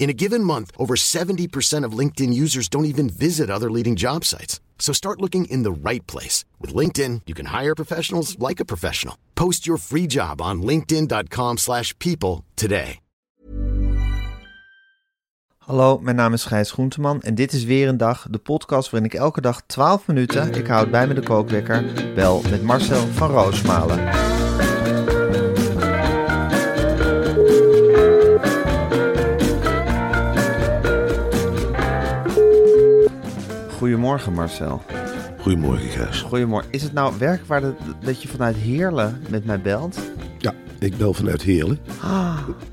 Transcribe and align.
In 0.00 0.08
a 0.08 0.14
given 0.14 0.42
month, 0.42 0.70
over 0.76 0.96
70% 0.96 1.84
of 1.84 1.98
LinkedIn 1.98 2.32
users 2.32 2.68
don't 2.68 2.86
even 2.86 3.10
visit 3.10 3.50
other 3.50 3.70
leading 3.70 3.96
job 3.96 4.24
sites. 4.24 4.58
So 4.78 4.94
start 4.94 5.20
looking 5.20 5.44
in 5.44 5.62
the 5.62 5.70
right 5.88 6.06
place. 6.06 6.46
With 6.58 6.74
LinkedIn, 6.74 7.20
you 7.26 7.34
can 7.34 7.60
hire 7.60 7.74
professionals 7.74 8.38
like 8.38 8.60
a 8.60 8.64
professional. 8.64 9.16
Post 9.34 9.66
your 9.66 9.78
free 9.78 10.06
job 10.06 10.40
on 10.40 10.62
linkedin.com 10.62 11.58
slash 11.58 11.96
people 11.98 12.44
today. 12.56 12.98
Hallo, 15.58 15.98
mijn 15.98 16.16
naam 16.16 16.32
is 16.32 16.44
Gijs 16.44 16.70
Groenteman 16.70 17.22
en 17.22 17.34
dit 17.34 17.52
is 17.52 17.64
weer 17.64 17.88
een 17.88 17.96
dag, 17.96 18.26
de 18.30 18.38
podcast 18.38 18.90
waarin 18.90 19.10
ik 19.10 19.18
elke 19.18 19.40
dag 19.40 19.62
12 19.66 20.06
minuten, 20.06 20.54
ik 20.54 20.66
houd 20.66 20.90
bij 20.90 21.06
me 21.06 21.14
de 21.14 21.22
kookwekker, 21.22 21.84
bel 22.14 22.42
met 22.50 22.62
Marcel 22.62 23.06
van 23.06 23.30
Roosmalen. 23.30 24.39
Goedemorgen 33.80 34.32
Marcel. 34.32 34.82
Goedemorgen, 35.38 35.88
Gijs. 35.88 36.20
Goedemorgen. 36.20 36.72
Is 36.72 36.82
het 36.82 36.92
nou 36.92 37.14
werkwaar 37.18 37.60
dat, 37.60 37.74
dat 38.00 38.22
je 38.22 38.28
vanuit 38.28 38.56
Heerlen 38.56 39.22
met 39.30 39.44
mij 39.44 39.60
belt? 39.60 39.98
Ja, 40.38 40.54
ik 40.78 40.96
bel 40.96 41.14
vanuit 41.14 41.42
Heerlen. 41.42 41.78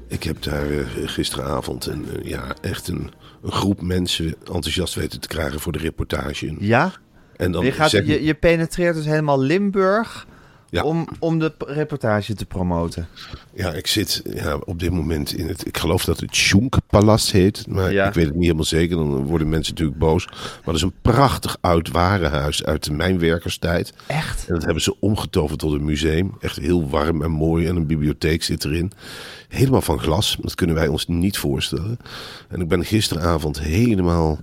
Ik 0.07 0.23
heb 0.23 0.43
daar 0.43 0.69
eh, 0.71 0.85
gisteravond 1.05 1.85
een, 1.85 2.05
eh, 2.15 2.29
ja, 2.29 2.55
echt 2.61 2.87
een, 2.87 3.11
een 3.43 3.51
groep 3.51 3.81
mensen 3.81 4.35
enthousiast 4.39 4.95
weten 4.95 5.19
te 5.19 5.27
krijgen 5.27 5.59
voor 5.59 5.71
de 5.71 5.79
reportage. 5.79 6.55
Ja? 6.59 6.91
En 7.35 7.51
dan 7.51 7.65
Je, 7.65 7.71
gaat, 7.71 7.89
zeg 7.89 8.05
je, 8.05 8.23
je 8.23 8.33
penetreert 8.33 8.95
dus 8.95 9.05
helemaal 9.05 9.39
Limburg 9.41 10.27
Ja. 10.69 10.83
om, 10.83 11.07
om 11.19 11.39
de 11.39 11.53
reportage 11.57 12.33
te 12.33 12.45
promoten. 12.45 13.07
Ja, 13.53 13.73
ik 13.73 13.87
zit 13.87 14.21
ja, 14.33 14.55
op 14.55 14.79
dit 14.79 14.91
moment 14.91 15.33
in 15.33 15.47
het. 15.47 15.67
Ik 15.67 15.77
geloof 15.77 16.05
dat 16.05 16.19
het 16.19 16.35
Sjoenkpalast 16.35 17.31
heet. 17.31 17.67
Maar 17.67 17.91
Ja. 17.91 18.07
ik 18.07 18.13
weet 18.13 18.25
het 18.25 18.33
niet 18.33 18.43
helemaal 18.43 18.63
zeker. 18.63 18.95
Dan 18.97 19.23
worden 19.25 19.49
mensen 19.49 19.73
natuurlijk 19.73 19.99
boos. 19.99 20.25
Maar 20.25 20.61
dat 20.65 20.75
is 20.75 20.81
een 20.81 20.93
prachtig 21.01 21.57
oud 21.61 21.89
warenhuis 21.91 22.63
uit 22.63 22.83
de 22.83 22.93
mijnwerkerstijd. 22.93 23.93
Echt? 24.07 24.47
En 24.47 24.53
dat 24.53 24.63
hebben 24.63 24.83
ze 24.83 24.99
omgetoverd 24.99 25.59
tot 25.59 25.73
een 25.73 25.85
museum. 25.85 26.31
Echt 26.39 26.57
heel 26.57 26.89
warm 26.89 27.21
en 27.23 27.31
mooi. 27.31 27.67
En 27.67 27.75
een 27.75 27.87
bibliotheek 27.87 28.43
zit 28.43 28.65
erin. 28.65 28.91
Helemaal 29.47 29.81
van 29.81 29.99
glas. 29.99 30.37
Dat 30.41 30.55
kunnen 30.55 30.75
wij 30.75 30.87
ons 30.87 31.07
niet 31.07 31.37
voorstellen. 31.37 31.97
En 32.49 32.61
ik 32.61 32.67
ben 32.67 32.85
gisteravond 32.85 33.59
helemaal. 33.59 34.39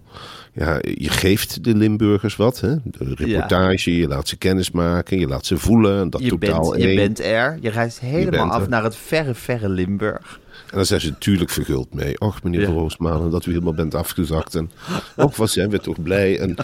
Ja, 0.56 0.78
je 0.82 1.08
geeft 1.08 1.64
de 1.64 1.74
Limburgers 1.74 2.36
wat. 2.36 2.60
Hè? 2.60 2.74
De 2.84 3.14
reportage, 3.14 3.96
je 3.96 4.08
laat 4.08 4.28
ze 4.28 4.36
kennis 4.36 4.70
maken. 4.70 5.18
Je 5.18 5.26
laat 5.26 5.46
ze 5.46 5.58
voelen. 5.58 6.10
Dat 6.10 6.20
Je 6.22 6.28
totaal 6.28 6.70
bent, 6.70 6.82
je 6.82 6.94
bent 6.94 7.20
er. 7.20 7.58
Je 7.60 7.70
reist 7.70 8.00
helemaal 8.00 8.50
af 8.50 8.62
er. 8.62 8.68
naar 8.68 8.82
het 8.84 8.96
verre, 8.96 9.34
verre 9.34 9.68
Limburg. 9.68 10.40
En 10.70 10.76
dan 10.76 10.86
zijn 10.86 11.00
ze 11.00 11.08
natuurlijk 11.08 11.50
verguld 11.50 11.94
mee. 11.94 12.20
Och, 12.20 12.42
meneer 12.42 12.60
Ja. 12.60 12.66
Roosmalen, 12.66 13.30
dat 13.30 13.46
u 13.46 13.50
helemaal 13.50 13.74
bent 13.74 13.94
afgezakt. 13.94 14.54
En 14.54 14.70
och, 15.16 15.36
wat 15.36 15.50
zijn 15.50 15.70
we 15.70 15.78
toch 15.78 16.02
blij. 16.02 16.38
En 16.38 16.56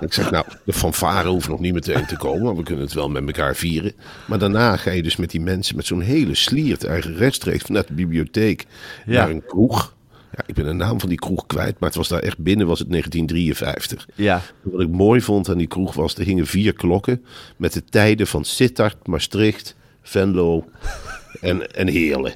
ik 0.00 0.12
zeg, 0.12 0.30
nou, 0.30 0.44
de 0.64 0.72
fanfare 0.72 1.28
hoeft 1.28 1.48
nog 1.48 1.60
niet 1.60 1.74
meteen 1.74 2.06
te 2.06 2.16
komen. 2.16 2.42
Maar 2.44 2.56
we 2.56 2.62
kunnen 2.62 2.84
het 2.84 2.92
wel 2.92 3.08
met 3.08 3.26
elkaar 3.26 3.56
vieren. 3.56 3.92
Maar 4.26 4.38
daarna 4.38 4.76
ga 4.76 4.90
je 4.90 5.02
dus 5.02 5.16
met 5.16 5.30
die 5.30 5.40
mensen 5.40 5.76
met 5.76 5.86
zo'n 5.86 6.00
hele 6.00 6.34
sliert... 6.34 6.84
eigenlijk 6.84 7.18
rechtstreeks 7.20 7.62
vanuit 7.64 7.86
de 7.88 7.94
bibliotheek 7.94 8.64
Ja. 9.06 9.12
naar 9.20 9.30
een 9.30 9.44
kroeg. 9.46 9.94
Ja, 10.36 10.42
ik 10.46 10.54
ben 10.54 10.64
de 10.64 10.72
naam 10.72 11.00
van 11.00 11.08
die 11.08 11.18
kroeg 11.18 11.46
kwijt, 11.46 11.78
maar 11.78 11.88
het 11.88 11.98
was 11.98 12.08
daar 12.08 12.22
echt 12.22 12.38
binnen, 12.38 12.66
was 12.66 12.78
het 12.78 12.90
1953. 12.90 14.06
Ja. 14.14 14.42
Wat 14.62 14.80
ik 14.80 14.88
mooi 14.88 15.20
vond 15.20 15.48
aan 15.48 15.58
die 15.58 15.66
kroeg 15.66 15.94
was, 15.94 16.14
er 16.14 16.24
hingen 16.24 16.46
vier 16.46 16.72
klokken 16.72 17.24
met 17.56 17.72
de 17.72 17.84
tijden 17.84 18.26
van 18.26 18.44
Sittard, 18.44 19.06
Maastricht, 19.06 19.76
Venlo 20.02 20.64
en, 21.40 21.74
en 21.74 21.88
Heerlen. 21.88 22.32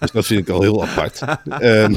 Dus 0.00 0.10
dat 0.10 0.26
vind 0.26 0.40
ik 0.40 0.48
al 0.48 0.62
heel 0.62 0.84
apart. 0.86 1.22
Ehm, 1.48 1.94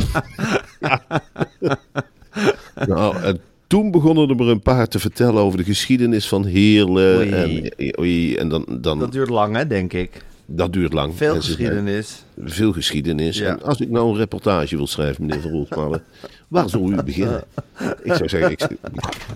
nou, 2.93 3.21
en 3.21 3.41
toen 3.67 3.91
begonnen 3.91 4.29
er 4.29 4.35
maar 4.35 4.47
een 4.47 4.61
paar 4.61 4.87
te 4.87 4.99
vertellen 4.99 5.41
over 5.41 5.57
de 5.57 5.63
geschiedenis 5.63 6.27
van 6.27 6.45
Heerlen. 6.45 7.17
Oei. 7.17 7.67
En, 7.67 7.99
oei, 7.99 8.35
en 8.35 8.49
dan, 8.49 8.65
dan, 8.81 8.99
Dat 8.99 9.11
duurt 9.11 9.29
lang, 9.29 9.55
hè, 9.55 9.67
denk 9.67 9.93
ik. 9.93 10.21
Dat 10.45 10.73
duurt 10.73 10.93
lang. 10.93 11.15
Veel 11.15 11.35
geschiedenis. 11.35 12.23
veel 12.37 12.73
geschiedenis. 12.73 13.37
Ja. 13.37 13.47
En 13.47 13.63
als 13.63 13.79
ik 13.79 13.89
nou 13.89 14.09
een 14.09 14.17
reportage 14.17 14.75
wil 14.75 14.87
schrijven, 14.87 15.25
meneer 15.25 15.67
Van 15.69 16.01
waar 16.47 16.69
zou 16.69 16.93
u 16.93 17.03
beginnen? 17.03 17.43
Ik 18.03 18.13
zou 18.13 18.29
zeggen, 18.29 18.51
ik, 18.51 18.61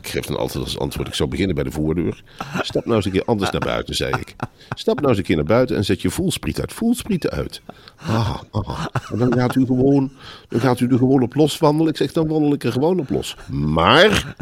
ik 0.01 0.07
geef 0.07 0.25
dan 0.25 0.37
altijd 0.37 0.63
als 0.63 0.79
antwoord, 0.79 1.07
ik 1.07 1.13
zou 1.13 1.29
beginnen 1.29 1.55
bij 1.55 1.63
de 1.63 1.71
voordeur. 1.71 2.23
Stap 2.61 2.85
nou 2.85 2.95
eens 2.95 3.05
een 3.05 3.11
keer 3.11 3.25
anders 3.25 3.51
naar 3.51 3.61
buiten, 3.61 3.95
zei 3.95 4.13
ik. 4.19 4.35
Stap 4.75 4.95
nou 4.95 5.09
eens 5.09 5.17
een 5.17 5.23
keer 5.23 5.35
naar 5.35 5.45
buiten 5.45 5.75
en 5.75 5.85
zet 5.85 6.01
je 6.01 6.09
voelspriet 6.09 6.59
uit. 6.59 6.73
Voelsprieten 6.73 7.29
uit. 7.29 7.61
Ah, 7.95 8.41
ah. 8.51 8.85
En 9.11 9.17
dan 9.17 9.33
gaat 9.33 9.55
u 9.55 9.65
gewoon, 9.65 10.11
dan 10.49 10.59
gaat 10.59 10.79
u 10.79 10.87
er 10.87 10.97
gewoon 10.97 11.21
op 11.21 11.35
los 11.35 11.57
wandelen. 11.57 11.91
Ik 11.91 11.97
zeg, 11.97 12.11
dan 12.11 12.27
wandel 12.27 12.53
ik 12.53 12.63
er 12.63 12.71
gewoon 12.71 12.99
op 12.99 13.09
los. 13.09 13.35
Maar 13.49 14.35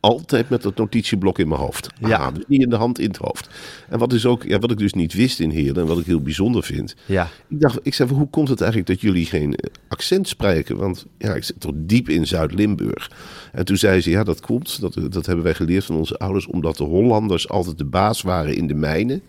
altijd 0.00 0.48
met 0.48 0.62
dat 0.62 0.76
notitieblok 0.76 1.38
in 1.38 1.48
mijn 1.48 1.60
hoofd. 1.60 1.88
Ja. 2.00 2.08
Ja. 2.08 2.30
dus 2.30 2.44
niet 2.46 2.62
in 2.62 2.70
de 2.70 2.76
hand, 2.76 2.98
in 2.98 3.08
het 3.08 3.16
hoofd. 3.16 3.48
En 3.88 3.98
wat, 3.98 4.12
is 4.12 4.26
ook, 4.26 4.42
ja, 4.42 4.58
wat 4.58 4.70
ik 4.70 4.78
dus 4.78 4.92
niet 4.92 5.12
wist 5.12 5.40
in 5.40 5.50
Heerlen 5.50 5.82
en 5.82 5.88
wat 5.88 5.98
ik 5.98 6.06
heel 6.06 6.20
bijzonder 6.20 6.62
vind. 6.62 6.94
Ja. 7.06 7.28
Ik 7.48 7.60
dacht, 7.60 7.78
ik 7.82 7.94
zei, 7.94 8.10
hoe 8.10 8.28
komt 8.28 8.48
het 8.48 8.60
eigenlijk 8.60 8.90
dat 8.90 9.00
jullie 9.00 9.26
geen 9.26 9.54
eh, 9.54 9.70
accent 9.88 10.28
spreken? 10.28 10.76
Want 10.76 11.06
ja, 11.18 11.34
ik 11.34 11.44
zit 11.44 11.60
toch 11.60 11.72
diep 11.74 12.08
in 12.08 12.26
Zuid-Limburg. 12.26 13.10
En 13.52 13.64
toen 13.64 13.76
zei 13.76 14.00
ze, 14.00 14.10
ja, 14.10 14.24
dat 14.24 14.40
komt. 14.40 14.80
Dat, 14.80 14.98
dat 15.10 15.26
hebben 15.26 15.44
wij 15.44 15.54
geleerd 15.54 15.84
van 15.84 15.96
onze 15.96 16.18
ouders, 16.18 16.46
omdat 16.46 16.76
de 16.76 16.84
Hollanders 16.84 17.48
altijd 17.48 17.78
de 17.78 17.84
baas 17.84 18.22
waren 18.22 18.56
in 18.56 18.66
de 18.66 18.74
mijnen. 18.74 19.22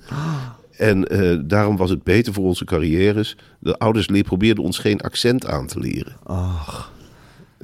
En 0.78 1.08
eh, 1.08 1.38
daarom 1.46 1.78
was 1.78 1.90
het 1.90 2.04
beter 2.04 2.34
voor 2.34 2.44
onze 2.44 2.66
carrières. 2.66 3.38
De 3.60 3.78
ouders 3.78 4.06
probeerden 4.22 4.64
ons 4.64 4.78
geen 4.78 5.02
accent 5.02 5.46
aan 5.46 5.68
te 5.68 5.80
leren. 5.80 6.16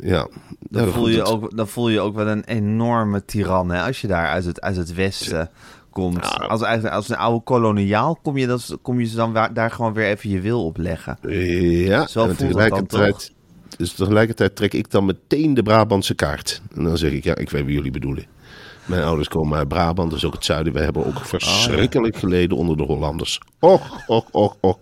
Ja, 0.01 0.27
Dan, 0.59 0.87
voel 0.87 1.09
je 1.09 1.23
ook, 1.23 1.57
dan 1.57 1.67
voel 1.67 1.89
je 1.89 1.99
ook 1.99 2.15
wel 2.15 2.27
een 2.27 2.43
enorme 2.43 3.25
tiran, 3.25 3.69
hè, 3.69 3.81
als 3.81 4.01
je 4.01 4.07
daar 4.07 4.27
uit 4.27 4.45
het, 4.45 4.61
uit 4.61 4.75
het 4.75 4.93
westen 4.93 5.49
komt. 5.89 6.23
Als, 6.47 6.61
eigenlijk, 6.61 6.95
als 6.95 7.09
een 7.09 7.17
oude 7.17 7.43
koloniaal 7.43 8.19
kom 8.21 8.37
je, 8.37 8.47
dat, 8.47 8.77
kom 8.81 8.99
je 8.99 9.05
ze 9.05 9.15
dan 9.15 9.49
daar 9.53 9.71
gewoon 9.71 9.93
weer 9.93 10.05
even 10.05 10.29
je 10.29 10.41
wil 10.41 10.65
op 10.65 10.77
leggen. 10.77 11.17
Ja, 11.85 12.07
Zo 12.07 12.27
en 12.27 12.35
tegelijkertijd, 12.35 13.31
dus 13.77 13.93
tegelijkertijd 13.93 14.55
trek 14.55 14.73
ik 14.73 14.91
dan 14.91 15.05
meteen 15.05 15.53
de 15.53 15.63
Brabantse 15.63 16.15
kaart. 16.15 16.61
En 16.75 16.83
dan 16.83 16.97
zeg 16.97 17.11
ik, 17.11 17.23
ja, 17.23 17.35
ik 17.35 17.49
weet 17.49 17.65
wie 17.65 17.75
jullie 17.75 17.91
bedoelen. 17.91 18.25
Mijn 18.85 19.03
ouders 19.03 19.27
komen 19.27 19.57
uit 19.57 19.67
Brabant, 19.67 20.11
dus 20.11 20.25
ook 20.25 20.33
het 20.33 20.45
zuiden. 20.45 20.73
Wij 20.73 20.83
hebben 20.83 21.05
ook 21.05 21.25
verschrikkelijk 21.25 22.17
geleden 22.17 22.57
onder 22.57 22.77
de 22.77 22.83
Hollanders. 22.83 23.39
Och, 23.59 24.03
och, 24.07 24.25
och, 24.31 24.55
och. 24.59 24.77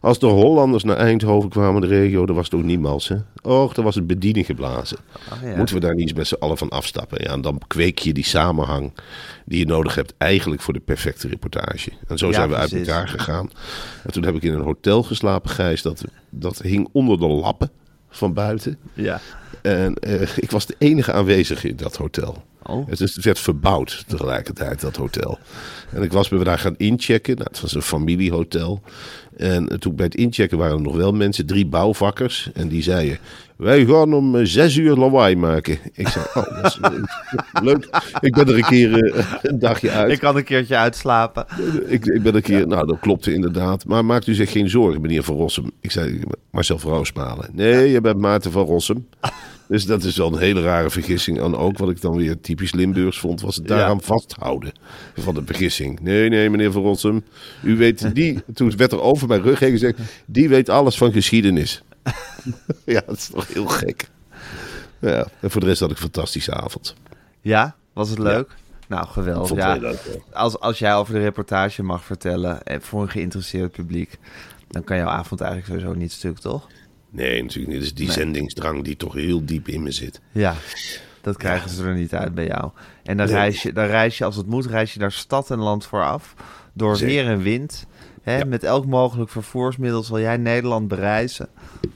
Als 0.00 0.18
de 0.18 0.26
Hollanders 0.26 0.84
naar 0.84 0.96
Eindhoven 0.96 1.50
kwamen, 1.50 1.80
de 1.80 1.86
regio, 1.86 2.26
dan 2.26 2.34
was 2.36 2.44
het 2.44 2.54
ook 2.54 2.62
niemals. 2.62 3.08
Hè? 3.08 3.16
Och, 3.42 3.72
dan 3.74 3.84
was 3.84 3.94
het 3.94 4.06
bediening 4.06 4.46
geblazen. 4.46 4.98
ja. 5.44 5.56
Moeten 5.56 5.74
we 5.74 5.80
daar 5.80 5.94
niet 5.94 6.08
eens 6.08 6.12
met 6.18 6.26
z'n 6.26 6.34
allen 6.38 6.58
van 6.58 6.68
afstappen? 6.68 7.22
Ja, 7.22 7.30
en 7.32 7.40
dan 7.40 7.60
kweek 7.66 7.98
je 7.98 8.12
die 8.12 8.24
samenhang 8.24 8.92
die 9.44 9.58
je 9.58 9.66
nodig 9.66 9.94
hebt 9.94 10.14
eigenlijk 10.18 10.62
voor 10.62 10.72
de 10.72 10.80
perfecte 10.80 11.28
reportage. 11.28 11.90
En 12.08 12.18
zo 12.18 12.26
Ja, 12.26 12.32
zijn 12.32 12.48
we 12.48 12.54
precies. 12.54 12.72
uit 12.78 12.86
elkaar 12.86 13.08
gegaan. 13.08 13.50
En 14.04 14.12
toen 14.12 14.24
heb 14.24 14.34
ik 14.34 14.42
in 14.42 14.54
een 14.54 14.60
hotel 14.62 15.02
geslapen, 15.02 15.50
Gijs. 15.50 15.82
Dat, 15.82 16.04
dat 16.30 16.58
hing 16.58 16.88
onder 16.92 17.18
de 17.18 17.26
lappen 17.26 17.70
van 18.10 18.32
buiten. 18.32 18.78
Ja. 18.94 19.20
En 19.62 19.94
eh, 19.94 20.36
ik 20.36 20.50
was 20.50 20.66
de 20.66 20.74
enige 20.78 21.12
aanwezige 21.12 21.68
in 21.68 21.76
dat 21.76 21.96
hotel. 21.96 22.42
Oh. 22.62 22.88
Het, 22.88 23.22
werd 23.22 23.38
verbouwd 23.38 24.04
tegelijkertijd, 24.06 24.80
dat 24.80 24.96
hotel. 24.96 25.38
En 25.92 26.02
ik 26.02 26.12
was 26.12 26.28
me 26.28 26.44
daar 26.44 26.58
gaan 26.58 26.74
inchecken. 26.76 27.36
Nou, 27.36 27.48
het 27.50 27.60
was 27.60 27.74
een 27.74 27.82
familiehotel. 27.82 28.82
En 29.40 29.78
toen 29.78 29.94
bij 29.94 30.04
het 30.04 30.14
inchecken 30.14 30.58
waren 30.58 30.76
er 30.76 30.82
nog 30.82 30.96
wel 30.96 31.12
mensen, 31.12 31.46
drie 31.46 31.66
bouwvakkers. 31.66 32.50
En 32.54 32.68
die 32.68 32.82
zeiden, 32.82 33.18
wij 33.56 33.86
gaan 33.86 34.14
om 34.14 34.36
eh, 34.36 34.44
zes 34.44 34.76
uur 34.76 34.96
lawaai 34.96 35.36
maken. 35.36 35.78
Ik 35.92 36.08
zei, 36.08 36.24
oh, 36.34 36.62
dat 36.62 36.64
is 36.64 36.78
leuk. 37.62 37.88
Ik 38.20 38.34
ben 38.34 38.48
er 38.48 38.56
een 38.56 38.64
keer 38.64 39.14
eh, 39.14 39.24
een 39.42 39.58
dagje 39.58 39.90
uit. 39.90 40.12
Ik 40.12 40.18
kan 40.18 40.36
een 40.36 40.44
keertje 40.44 40.76
uitslapen. 40.76 41.46
Ik, 41.86 42.04
ik 42.04 42.22
ben 42.22 42.34
een 42.34 42.42
keer, 42.42 42.66
nou 42.66 42.86
dat 42.86 43.00
klopte 43.00 43.32
inderdaad. 43.32 43.84
Maar 43.84 44.04
maakt 44.04 44.26
u 44.26 44.34
zich 44.34 44.50
geen 44.50 44.70
zorgen, 44.70 45.00
meneer 45.00 45.22
Van 45.22 45.36
Rossum. 45.36 45.70
Ik 45.80 45.90
zei, 45.90 46.20
Marcel 46.50 46.78
van 46.78 46.92
Roosmalen. 46.92 47.48
Nee, 47.52 47.90
je 47.90 48.00
bent 48.00 48.18
Maarten 48.18 48.52
van 48.52 48.66
Rossum. 48.66 49.06
Dus 49.70 49.86
dat 49.86 50.02
is 50.02 50.16
wel 50.16 50.32
een 50.32 50.38
hele 50.38 50.62
rare 50.62 50.90
vergissing. 50.90 51.40
En 51.40 51.56
ook 51.56 51.78
wat 51.78 51.90
ik 51.90 52.00
dan 52.00 52.16
weer 52.16 52.40
typisch 52.40 52.72
Limburgs 52.72 53.18
vond, 53.18 53.40
was 53.40 53.56
het 53.56 53.66
daaraan 53.66 54.00
vasthouden 54.00 54.72
van 55.16 55.34
de 55.34 55.42
vergissing. 55.44 56.00
Nee, 56.00 56.28
nee, 56.28 56.50
meneer 56.50 56.72
Van 56.72 56.82
Rossum. 56.82 57.24
U 57.62 57.76
weet, 57.76 58.14
die, 58.14 58.42
toen 58.54 58.76
werd 58.76 58.92
er 58.92 59.00
over 59.00 59.28
mijn 59.28 59.42
rug 59.42 59.58
heen 59.58 59.70
gezegd, 59.70 59.98
die 60.26 60.48
weet 60.48 60.68
alles 60.68 60.96
van 60.96 61.12
geschiedenis. 61.12 61.82
ja, 62.84 63.02
dat 63.06 63.16
is 63.16 63.28
toch 63.28 63.48
heel 63.48 63.66
gek. 63.66 64.08
Ja, 64.98 65.26
en 65.40 65.50
voor 65.50 65.60
de 65.60 65.66
rest 65.66 65.80
had 65.80 65.90
ik 65.90 65.96
een 65.96 66.02
fantastische 66.02 66.54
avond. 66.54 66.94
Ja, 67.40 67.76
was 67.92 68.08
het 68.08 68.18
leuk? 68.18 68.56
Nou, 68.88 69.06
geweldig. 69.06 69.80
Leuk, 69.80 69.98
ja. 70.04 70.20
als, 70.32 70.58
als 70.58 70.78
jij 70.78 70.94
over 70.94 71.14
de 71.14 71.20
reportage 71.20 71.82
mag 71.82 72.04
vertellen 72.04 72.62
eh, 72.62 72.80
voor 72.80 73.02
een 73.02 73.10
geïnteresseerd 73.10 73.72
publiek, 73.72 74.18
dan 74.68 74.84
kan 74.84 74.96
jouw 74.96 75.08
avond 75.08 75.40
eigenlijk 75.40 75.72
sowieso 75.72 75.98
niet 75.98 76.12
stuk, 76.12 76.38
toch? 76.38 76.68
Nee, 77.10 77.42
natuurlijk 77.42 77.74
niet. 77.74 77.82
Is 77.82 77.94
die 77.94 78.12
zendingsdrang 78.12 78.84
die 78.84 78.96
toch 78.96 79.14
heel 79.14 79.44
diep 79.44 79.68
in 79.68 79.82
me 79.82 79.90
zit. 79.90 80.20
Ja, 80.32 80.54
dat 81.20 81.36
krijgen 81.36 81.70
ze 81.70 81.84
er 81.84 81.94
niet 81.94 82.14
uit 82.14 82.34
bij 82.34 82.46
jou. 82.46 82.70
En 83.02 83.16
dan, 83.16 83.26
Nee. 83.26 83.34
reis 83.34 83.62
je, 83.62 83.72
dan 83.72 83.86
reis 83.86 84.18
je, 84.18 84.24
als 84.24 84.36
het 84.36 84.46
moet, 84.46 84.66
reis 84.66 84.92
je 84.92 84.98
daar 84.98 85.12
stad 85.12 85.50
en 85.50 85.58
land 85.58 85.86
voor 85.86 86.02
af. 86.04 86.34
Door 86.72 86.96
Zeker. 86.96 87.14
weer 87.14 87.32
en 87.32 87.42
wind. 87.42 87.86
Hè, 88.22 88.38
Ja. 88.38 88.44
Met 88.44 88.64
elk 88.64 88.86
mogelijk 88.86 89.30
vervoersmiddel 89.30 90.02
zal 90.02 90.20
jij 90.20 90.36
Nederland 90.36 90.88
bereizen. 90.88 91.48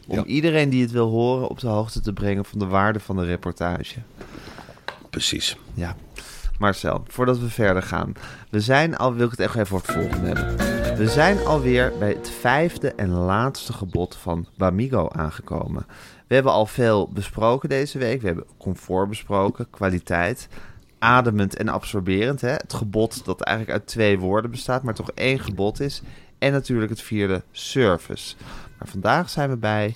Om 0.07 0.17
Ja. 0.17 0.25
iedereen 0.25 0.69
die 0.71 0.83
het 0.83 0.91
wil 0.91 1.09
horen 1.11 1.49
op 1.49 1.61
de 1.61 1.67
hoogte 1.67 2.01
te 2.01 2.13
brengen 2.13 2.45
van 2.45 2.59
de 2.59 2.67
waarde 2.67 3.01
van 3.01 3.17
de 3.17 3.25
reportage. 3.25 3.99
Precies. 5.11 5.57
Ja, 5.75 5.97
Marcel, 6.59 7.05
voordat 7.09 7.39
we 7.39 7.49
verder 7.49 7.83
gaan. 7.83 8.13
We 8.51 8.61
zijn 8.61 8.97
al, 8.97 9.15
wil 9.15 9.25
ik 9.25 9.31
het 9.31 9.41
echt 9.41 9.55
even 9.55 9.67
voor 9.67 9.83
het 9.87 9.93
volgende 9.93 10.27
hebben. 10.27 10.84
We 10.97 11.09
zijn 11.09 11.39
alweer 11.39 11.93
bij 11.99 12.09
het 12.09 12.31
vijfde 12.31 12.93
en 12.93 13.11
laatste 13.11 13.73
gebod 13.73 14.17
van 14.17 14.47
Bamigo 14.57 15.09
aangekomen. 15.09 15.87
We 16.27 16.35
hebben 16.35 16.53
al 16.53 16.67
veel 16.67 17.09
besproken 17.09 17.69
deze 17.69 17.99
week. 17.99 18.21
We 18.21 18.27
hebben 18.27 18.47
comfort 18.59 19.09
besproken, 19.09 19.71
kwaliteit, 19.71 20.49
ademend 20.99 21.57
en 21.57 21.69
absorberend. 21.69 22.41
Hè? 22.41 22.51
Het 22.51 22.75
gebod 22.75 23.25
dat 23.25 23.41
eigenlijk 23.41 23.79
uit 23.79 23.89
twee 23.89 24.19
woorden 24.19 24.51
bestaat, 24.51 24.83
maar 24.83 24.95
toch 24.95 25.11
één 25.11 25.39
gebod 25.39 25.81
is. 25.81 26.03
En 26.39 26.53
natuurlijk 26.53 26.91
het 26.91 27.03
vierde, 27.03 27.43
service. 27.51 28.37
Maar 28.79 28.89
vandaag 28.89 29.31
zijn 29.31 29.51
we 29.51 29.57
bij... 29.57 29.95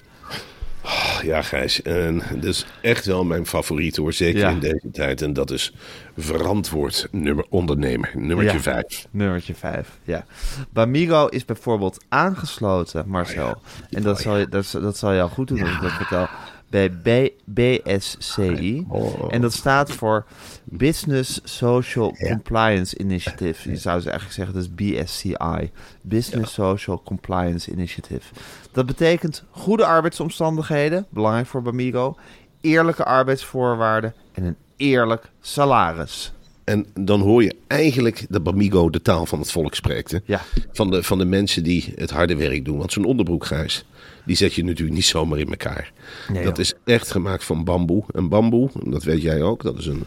Ja, 1.23 1.43
Gijs. 1.43 1.83
En 1.83 2.23
dat 2.35 2.45
is 2.45 2.67
echt 2.81 3.07
wel 3.07 3.25
mijn 3.25 3.47
favoriet 3.47 3.97
hoor. 3.97 4.13
Zeker 4.13 4.41
Ja. 4.41 4.51
in 4.51 4.59
deze 4.59 4.89
tijd. 4.93 5.23
En 5.23 5.33
dat 5.33 5.51
is 5.51 5.73
verantwoord 6.17 7.09
nummer 7.11 7.47
ondernemer. 7.49 8.11
Nummertje 8.15 8.57
Ja. 8.57 8.63
vijf. 8.63 9.07
Nummertje 9.11 9.55
5, 9.55 9.89
ja. 10.05 10.25
Bamigo 10.71 11.27
is 11.27 11.45
bijvoorbeeld 11.45 12.05
aangesloten, 12.09 13.09
Marcel. 13.09 13.63
en 13.91 14.03
dat, 14.03 14.21
zal 14.21 14.37
je, 14.37 14.49
dat 14.81 14.97
zal 14.97 15.13
je 15.13 15.21
al 15.21 15.29
goed 15.29 15.49
doen 15.49 15.61
als 15.61 15.71
ik 15.71 15.81
dat 15.81 15.93
vertel. 15.93 16.29
Bij 16.71 16.91
B, 16.91 17.33
BSCI. 17.45 18.85
Oh. 18.89 19.27
En 19.29 19.41
dat 19.41 19.53
staat 19.53 19.93
voor 19.93 20.27
Business 20.65 21.41
Social 21.45 22.17
Compliance 22.29 22.99
Initiative. 22.99 23.71
Je 23.71 23.77
zou 23.77 24.01
ze 24.01 24.11
eigenlijk 24.11 24.37
zeggen, 24.39 24.55
dat 24.55 24.63
is 24.65 24.75
BSCI. 24.75 25.71
Business 26.01 26.53
Social 26.53 27.03
Compliance 27.05 27.71
Initiative. 27.71 28.35
Dat 28.73 28.87
betekent 28.87 29.45
goede 29.51 29.85
arbeidsomstandigheden, 29.85 31.07
belangrijk 31.09 31.47
voor 31.47 31.63
Bamigo. 31.63 32.17
Eerlijke 32.61 33.05
arbeidsvoorwaarden 33.05 34.15
en 34.33 34.45
een 34.45 34.57
eerlijk 34.77 35.31
salaris. 35.41 36.33
En 36.65 36.87
dan 36.95 37.21
hoor 37.21 37.43
je 37.43 37.57
eigenlijk 37.67 38.27
dat 38.29 38.43
Bamigo 38.43 38.91
de 38.91 39.03
taal 39.03 39.27
van 39.27 39.39
het 39.39 39.51
volk 39.51 39.75
spreekt. 39.75 40.11
Hè? 40.11 40.19
Ja. 40.25 40.41
Van, 40.73 40.91
de, 40.91 41.03
van 41.03 41.19
de 41.19 41.25
mensen 41.25 41.63
die 41.63 41.93
het 41.95 42.11
harde 42.11 42.37
werk 42.37 42.65
doen. 42.65 42.79
Want 42.79 42.93
zo'n 42.93 43.05
onderbroek, 43.05 43.45
Gijs, 43.45 43.85
die 44.29 44.37
zet 44.37 44.55
je 44.55 44.65
natuurlijk 44.65 44.97
niet 44.97 45.05
zomaar 45.05 45.39
in 45.39 45.49
elkaar. 45.49 45.93
Nee, 46.33 46.45
dat 46.45 46.57
joh. 46.57 46.65
is 46.65 46.75
echt 46.85 47.11
gemaakt 47.11 47.45
van 47.45 47.65
bamboe. 47.65 48.05
En 48.15 48.29
bamboe, 48.29 48.71
dat 48.85 49.05
weet 49.05 49.23
jij 49.23 49.43
ook, 49.43 49.63
dat 49.63 49.79
is 49.79 49.87
een 49.87 50.05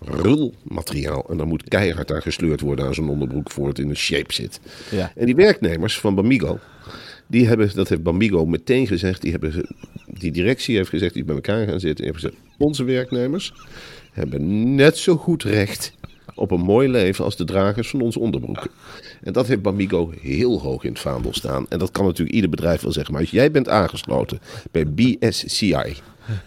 rulmateriaal. 0.00 1.26
En 1.30 1.36
daar 1.36 1.46
moet 1.46 1.68
keihard 1.68 2.12
aan 2.12 2.22
gesleurd 2.22 2.60
worden 2.60 2.86
aan 2.86 2.94
zo'n 2.94 3.08
onderbroek 3.08 3.50
voor 3.50 3.68
het 3.68 3.78
in 3.78 3.88
een 3.88 3.96
shape 3.96 4.32
zit. 4.32 4.60
Ja. 4.90 5.12
En 5.16 5.26
die 5.26 5.34
werknemers 5.34 5.98
van 5.98 6.14
Bamigo, 6.14 6.58
die 7.26 7.46
hebben, 7.46 7.70
dat 7.74 7.88
heeft 7.88 8.02
Bamigo 8.02 8.46
meteen 8.46 8.86
gezegd, 8.86 9.22
die, 9.22 9.30
hebben, 9.30 9.66
die 10.06 10.32
directie 10.32 10.76
heeft 10.76 10.88
gezegd, 10.88 11.14
die 11.14 11.24
bij 11.24 11.34
elkaar 11.34 11.66
gaan 11.66 11.80
zitten 11.80 12.04
en 12.04 12.10
heeft 12.10 12.24
gezegd, 12.24 12.42
onze 12.58 12.84
werknemers 12.84 13.52
hebben 14.12 14.74
net 14.74 14.96
zo 14.96 15.16
goed 15.16 15.42
recht 15.42 15.92
op 16.38 16.50
een 16.50 16.60
mooi 16.60 16.88
leven 16.88 17.24
als 17.24 17.36
de 17.36 17.44
dragers 17.44 17.88
van 17.88 18.00
onze 18.00 18.18
onderbroeken. 18.18 18.70
En 19.22 19.32
dat 19.32 19.46
heeft 19.46 19.62
Bamigo 19.62 20.12
heel 20.20 20.60
hoog 20.60 20.84
in 20.84 20.92
het 20.92 21.00
vaandel 21.00 21.32
staan. 21.32 21.66
En 21.68 21.78
dat 21.78 21.90
kan 21.90 22.04
natuurlijk 22.04 22.34
ieder 22.34 22.50
bedrijf 22.50 22.80
wel 22.80 22.92
zeggen. 22.92 23.12
Maar 23.12 23.22
als 23.22 23.30
jij 23.30 23.50
bent 23.50 23.68
aangesloten 23.68 24.40
bij 24.70 24.86
BSCI, 24.86 25.94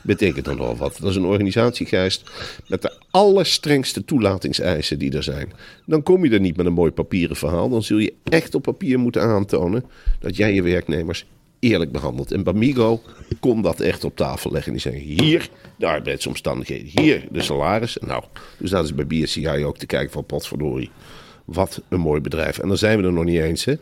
betekent 0.02 0.46
dat 0.46 0.58
wel 0.58 0.76
wat. 0.76 0.98
Dat 1.02 1.10
is 1.10 1.16
een 1.16 1.26
organisatiegeest 1.26 2.32
met 2.68 2.82
de 2.82 2.98
allerstrengste 3.12 4.06
toelatingseisen 4.06 5.00
die 5.00 5.16
er 5.16 5.24
zijn. 5.24 5.54
Dan 5.86 6.04
kom 6.04 6.26
je 6.26 6.32
er 6.32 6.40
niet 6.40 6.58
met 6.58 6.66
een 6.66 6.74
mooi 6.74 6.92
papieren 6.92 7.36
verhaal. 7.36 7.70
Dan 7.70 7.84
zul 7.84 7.98
je 7.98 8.14
echt 8.24 8.56
op 8.56 8.62
papier 8.62 9.00
moeten 9.00 9.22
aantonen 9.22 9.84
dat 10.20 10.36
jij 10.36 10.54
je 10.54 10.62
werknemers 10.62 11.26
eerlijk 11.62 11.92
behandelt. 11.92 12.32
En 12.32 12.44
Bamigo 12.44 13.02
kon 13.40 13.62
dat 13.62 13.80
echt 13.80 14.04
op 14.04 14.16
tafel 14.16 14.52
leggen. 14.52 14.72
Die 14.72 14.82
zeggen, 14.82 15.02
hier 15.02 15.50
de 15.76 15.86
arbeidsomstandigheden, 15.86 17.02
hier 17.02 17.28
de 17.32 17.42
salarissen. 17.42 18.08
Nou, 18.08 18.24
dus 18.58 18.70
dat 18.70 18.86
is 18.86 18.96
bij 18.96 19.08
BSCI 19.08 19.66
ook 19.66 19.78
te 19.78 19.86
kijken 19.86 20.12
van 20.12 20.26
potverdorie. 20.26 20.90
Wat 21.46 21.82
een 21.90 22.00
mooi 22.00 22.22
bedrijf. 22.22 22.58
En 22.58 22.68
dan 22.68 22.78
zijn 22.78 22.98
we 22.98 23.04
er 23.04 23.14
nog 23.14 23.24
niet 23.24 23.40
eens. 23.40 23.66
Hè? 23.66 23.76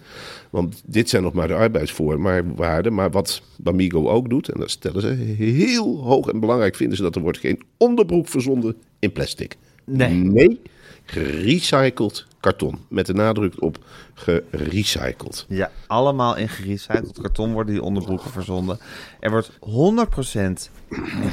Want 0.49 0.81
dit 0.85 1.09
zijn 1.09 1.23
nog 1.23 1.33
maar 1.33 1.47
de 1.47 1.53
arbeidsvoorwaarden. 1.53 2.93
Maar 2.93 3.11
wat 3.11 3.41
Bamigo 3.57 4.09
ook 4.09 4.29
doet, 4.29 4.49
en 4.49 4.59
dat 4.59 4.71
stellen 4.71 5.01
ze 5.01 5.07
heel 5.37 5.97
hoog 6.03 6.27
en 6.27 6.39
belangrijk, 6.39 6.75
vinden 6.75 6.97
ze 6.97 7.03
dat 7.03 7.15
er 7.15 7.21
wordt 7.21 7.37
geen 7.37 7.61
onderbroek 7.77 8.27
verzonden 8.27 8.75
in 8.99 9.11
plastic. 9.11 9.55
Nee. 9.85 10.13
Nee, 10.13 10.59
gerecycled 11.05 12.25
karton. 12.39 12.79
Met 12.87 13.05
de 13.05 13.13
nadruk 13.13 13.61
op 13.61 13.77
gerecycled. 14.13 15.45
Ja, 15.47 15.71
allemaal 15.87 16.37
in 16.37 16.49
gerecycled 16.49 17.19
karton 17.21 17.53
worden 17.53 17.73
die 17.73 17.83
onderbroeken 17.83 18.31
verzonden. 18.31 18.79
Er 19.19 19.31
wordt 19.31 19.51
100%, 19.51 19.55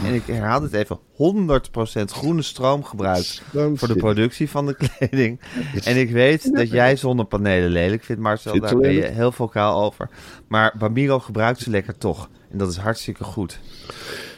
en 0.05 0.15
ik 0.15 0.23
herhaal 0.27 0.61
dit 0.61 0.73
even, 0.73 0.99
100% 0.99 2.03
groene 2.05 2.43
stroom 2.43 2.85
gebruikt 2.85 3.43
voor 3.75 3.89
de 3.89 3.97
productie 3.97 4.51
van 4.51 4.67
de 4.67 4.77
kleding. 4.87 5.41
En 5.85 5.97
ik 5.97 6.11
weet 6.11 6.55
dat 6.55 6.71
jij 6.71 6.97
zonnepanelen 6.97 7.71
lelijk 7.71 8.05
vindt, 8.05 8.23
Marcel, 8.23 8.61
daar 8.61 8.77
ben 8.77 8.93
je 8.93 9.05
heel 9.05 9.33
vocaal 9.33 9.85
over. 9.85 10.11
Maar 10.49 10.75
Bamigo 10.79 11.19
gebruikt 11.19 11.61
ze 11.61 11.71
lekker 11.71 11.99
toch. 11.99 12.29
En 12.51 12.59
dat 12.59 12.71
is 12.71 12.77
hartstikke 12.77 13.25
goed. 13.25 13.59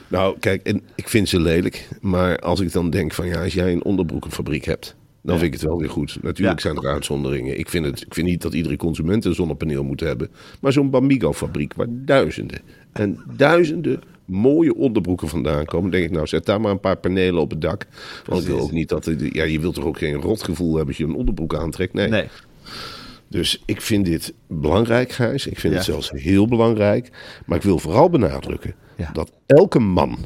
Nou, 0.09 0.39
kijk, 0.39 0.67
en 0.67 0.83
ik 0.95 1.09
vind 1.09 1.29
ze 1.29 1.41
lelijk. 1.41 1.89
Maar 2.01 2.39
als 2.39 2.61
ik 2.61 2.73
dan 2.73 2.91
denk 2.91 3.13
van 3.13 3.27
ja, 3.27 3.43
als 3.43 3.55
jij 3.55 3.73
een 3.73 3.85
onderbroekenfabriek 3.85 4.65
hebt, 4.65 4.97
dan 5.29 5.39
vind 5.39 5.55
ik 5.55 5.61
het 5.61 5.69
wel 5.69 5.79
weer 5.79 5.91
goed. 5.91 6.19
Natuurlijk 6.23 6.61
Ja. 6.63 6.71
zijn 6.73 6.85
er 6.85 6.93
uitzonderingen. 6.93 7.59
Ik 7.59 7.69
vind, 7.69 7.85
het, 7.85 8.01
ik 8.01 8.15
vind 8.15 8.27
niet 8.27 8.43
dat 8.43 8.55
iedere 8.55 8.77
consument 8.77 9.25
een 9.25 9.35
zonnepaneel 9.35 9.85
moet 9.85 10.01
hebben. 10.01 10.29
Maar 10.61 10.73
zo'n 10.73 10.91
Bamigo-fabriek 10.91 11.75
waar 11.75 11.87
duizenden 11.91 12.61
en 12.93 13.19
duizenden 13.37 14.01
mooie 14.25 14.75
onderbroeken 14.75 15.29
vandaan 15.29 15.65
komen. 15.65 15.91
denk 15.91 16.05
ik, 16.05 16.11
nou, 16.11 16.27
zet 16.27 16.47
daar 16.47 16.61
maar 16.61 16.71
een 16.71 16.81
paar 16.81 16.97
panelen 16.97 17.41
op 17.41 17.51
het 17.51 17.61
dak. 17.61 17.87
Want 18.27 18.43
ik 18.43 18.49
wil 18.49 18.61
ook 18.61 18.73
niet 18.73 18.89
dat... 18.89 19.11
Ja, 19.33 19.45
je 19.45 19.61
wilt 19.61 19.75
toch 19.75 19.85
ook 19.85 19.99
geen 19.99 20.15
rotgevoel 20.15 20.69
hebben 20.69 20.87
als 20.87 20.97
je 20.97 21.05
een 21.05 21.15
onderbroek 21.15 21.55
aantrekt? 21.55 21.93
Nee. 21.93 22.09
Nee, 22.09 22.25
Dus 23.29 23.63
ik 23.67 23.81
vind 23.81 24.05
dit 24.05 24.35
belangrijk, 24.49 25.13
Gijs. 25.13 25.47
Ik 25.47 25.59
vind 25.59 25.73
Ja. 25.73 25.79
het 25.79 25.89
zelfs 25.89 26.11
heel 26.11 26.47
belangrijk. 26.47 27.11
Maar 27.47 27.57
ik 27.57 27.63
wil 27.65 27.79
vooral 27.79 28.11
benadrukken 28.11 28.75
dat 29.13 29.33
elke 29.47 29.79
man... 29.79 30.19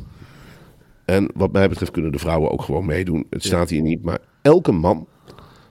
en 1.04 1.30
wat 1.34 1.52
mij 1.52 1.68
betreft 1.68 1.90
kunnen 1.90 2.12
de 2.12 2.18
vrouwen 2.18 2.50
ook 2.50 2.62
gewoon 2.62 2.86
meedoen. 2.86 3.26
Het 3.30 3.44
staat 3.44 3.70
hier 3.70 3.82
niet, 3.82 4.02
maar 4.02 4.18
elke 4.42 4.72
man 4.72 5.06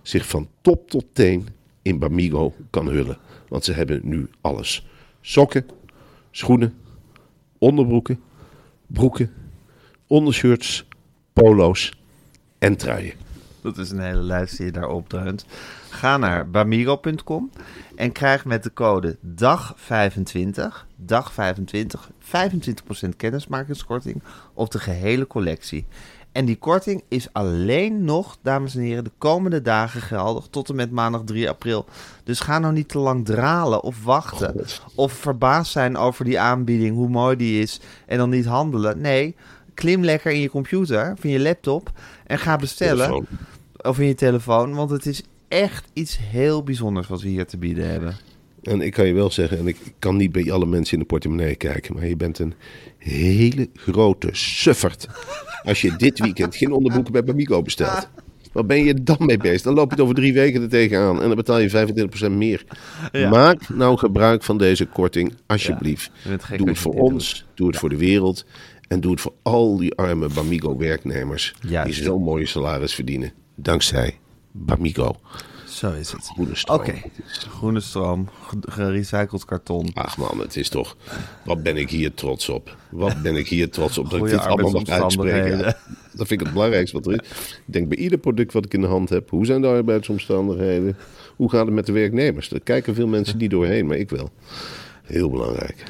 zich 0.02 0.28
van 0.28 0.48
top 0.62 0.90
tot 0.90 1.06
teen 1.14 1.48
in 1.82 2.00
Bamigo 2.00 2.54
kan 2.70 2.88
hullen. 2.88 3.18
Want 3.48 3.64
ze 3.64 3.74
hebben 3.74 4.00
nu 4.04 4.30
alles. 4.42 4.88
Sokken, 5.22 5.66
schoenen, 6.32 6.74
onderbroeken, 7.58 8.20
broeken, 8.88 9.34
ondershirts, 10.08 10.88
polo's 11.34 11.94
en 12.58 12.78
truien. 12.78 13.14
dat 13.62 13.78
is 13.78 13.90
een 13.90 14.00
hele 14.00 14.22
lijst 14.22 14.58
die 14.58 14.66
je 14.66 14.72
daar. 14.72 15.36
Ga 15.90 16.18
naar 16.18 16.50
bamigo.com 16.50 17.52
en 17.96 18.12
krijg 18.12 18.46
met 18.46 18.64
de 18.64 18.74
code 18.74 19.18
DAG25, 19.26 20.86
DAG25, 21.06 22.00
25% 23.06 23.10
kennismakingskorting 23.18 24.24
op 24.54 24.72
de 24.72 24.80
gehele 24.80 25.28
collectie. 25.28 25.86
En 26.32 26.46
die 26.46 26.56
korting 26.56 27.04
is 27.08 27.28
alleen 27.32 28.04
nog, 28.04 28.38
dames 28.42 28.76
en 28.76 28.82
heren, 28.82 29.04
de 29.04 29.12
komende 29.18 29.62
dagen 29.62 30.02
geldig 30.02 30.48
tot 30.50 30.70
en 30.70 30.76
met 30.76 30.92
maandag 30.92 31.22
3 31.26 31.50
april. 31.50 31.86
Dus 32.24 32.40
ga 32.40 32.60
nou 32.60 32.74
niet 32.74 32.88
te 32.88 33.00
lang 33.00 33.26
dralen 33.26 33.84
of 33.84 34.04
wachten. 34.04 34.54
God. 34.54 34.82
Of 34.96 35.14
verbaasd 35.14 35.72
zijn 35.72 35.98
over 35.98 36.26
die 36.26 36.40
aanbieding, 36.40 36.96
hoe 36.96 37.10
mooi 37.10 37.36
die 37.36 37.62
is. 37.62 37.80
En 38.06 38.18
dan 38.18 38.30
niet 38.30 38.46
handelen. 38.46 39.02
Nee, 39.02 39.36
klim 39.74 40.04
lekker 40.04 40.32
in 40.32 40.40
je 40.40 40.50
computer 40.50 41.12
of 41.12 41.24
in 41.24 41.30
je 41.30 41.40
laptop 41.40 41.92
en 42.28 42.40
ga 42.40 42.56
bestellen. 42.56 43.08
Telefoon. 43.08 43.26
Of 43.82 44.00
in 44.00 44.08
je 44.08 44.16
telefoon, 44.16 44.74
want 44.74 44.90
het 44.90 45.06
is 45.06 45.24
echt 45.48 45.90
iets 45.94 46.18
heel 46.18 46.64
bijzonders 46.64 47.08
wat 47.08 47.22
we 47.22 47.28
hier 47.28 47.46
te 47.46 47.58
bieden 47.58 47.90
hebben. 47.90 48.16
En 48.64 48.82
ik 48.82 48.94
kan 48.94 49.08
je 49.08 49.14
wel 49.14 49.32
zeggen, 49.32 49.58
en 49.58 49.68
ik 49.68 49.78
kan 50.00 50.16
niet 50.16 50.32
bij 50.32 50.52
alle 50.52 50.66
mensen 50.66 50.94
in 50.94 51.00
de 51.00 51.06
portemonnee 51.06 51.56
kijken, 51.56 51.94
maar 51.96 52.08
je 52.08 52.16
bent 52.16 52.40
een 52.40 52.54
hele 52.98 53.70
grote 53.74 54.30
suffert. 54.32 55.08
Als 55.64 55.82
je 55.82 55.96
dit 55.96 56.20
weekend 56.20 56.56
geen 56.56 56.72
onderbroeken 56.72 57.14
bij 57.14 57.24
Bamigo 57.24 57.62
bestelt. 57.62 58.10
Waar 58.52 58.66
ben 58.66 58.84
je 58.84 59.04
dan 59.04 59.18
mee 59.20 59.38
bezig? 59.38 59.62
Dan 59.62 59.74
loop 59.74 59.86
je 59.86 59.96
het 59.96 60.04
over 60.04 60.16
drie 60.16 60.34
weken 60.34 60.62
er 60.62 60.70
tegenaan 60.70 61.22
en 61.22 61.28
dan 61.28 61.36
betaal 61.36 61.60
je 61.60 61.70
25% 62.30 62.32
meer. 62.32 62.64
Ja. 63.12 63.30
Maak 63.30 63.70
nou 63.70 63.98
gebruik 63.98 64.44
van 64.44 64.58
deze 64.58 64.86
korting, 64.86 65.34
alsjeblieft. 65.46 66.12
doe 66.58 66.70
het 66.70 66.80
voor 66.80 66.94
ons, 66.94 67.46
doe 67.54 67.68
het 67.68 67.78
voor 67.78 67.90
de 67.90 67.98
wereld 67.98 68.46
en 68.88 69.02
doe 69.02 69.12
het 69.12 69.22
voor 69.22 69.34
al 69.42 69.78
die 69.78 69.96
arme 69.96 70.30
Bamigo-werknemers 70.34 71.54
die 71.84 71.94
zo'n 71.94 72.24
mooie 72.24 72.46
salaris 72.46 72.94
verdienen. 72.94 73.32
Dankzij 73.56 74.18
Bamigo. 74.52 75.16
Zo 75.82 75.92
is 75.92 76.12
het. 76.12 76.26
Groene 76.34 76.56
stroom. 76.56 76.80
Oké, 76.80 76.94
groene 77.50 77.80
stroom, 77.80 78.30
ge- 78.48 78.58
gerecycled 78.72 79.46
karton. 79.46 79.90
Ach 79.94 80.18
man, 80.18 80.40
het 80.40 80.56
is 80.56 80.70
toch. 80.70 80.96
Wat 81.46 81.64
ben 81.64 81.78
ik 81.78 81.90
hier 81.90 82.14
trots 82.14 82.50
op? 82.50 82.76
Wat 82.90 83.22
ben 83.22 83.36
ik 83.36 83.48
hier 83.48 83.70
trots 83.70 83.98
op 83.98 84.10
dat 84.10 84.20
ik 84.20 84.26
dit 84.26 84.40
allemaal 84.40 84.72
nog 84.72 84.90
uitspreek? 84.90 85.32
arbeidsomstandigheden. 85.34 85.58
Ja, 85.58 86.18
dat 86.18 86.28
vind 86.28 86.32
ik 86.32 86.40
het 86.40 86.54
belangrijkste 86.54 86.96
wat 86.98 87.06
er 87.08 87.12
is. 87.22 87.30
Ik 87.68 87.74
denk 87.74 87.88
bij 87.90 87.98
ieder 87.98 88.18
product 88.18 88.54
wat 88.54 88.66
ik 88.66 88.74
in 88.74 88.82
de 88.82 88.88
hand 88.88 89.10
heb: 89.10 89.30
hoe 89.30 89.46
zijn 89.46 89.62
de 89.62 89.68
arbeidsomstandigheden? 89.68 90.98
Hoe 91.36 91.50
gaat 91.50 91.66
het 91.66 91.74
met 91.76 91.86
de 91.86 91.92
werknemers? 91.92 92.50
Daar 92.50 92.60
kijken 92.60 92.96
veel 92.96 93.08
mensen 93.08 93.38
niet 93.38 93.50
doorheen, 93.52 93.88
maar 93.88 93.98
ik 93.98 94.10
wel. 94.10 94.30
Heel 95.04 95.30
belangrijk. 95.30 95.84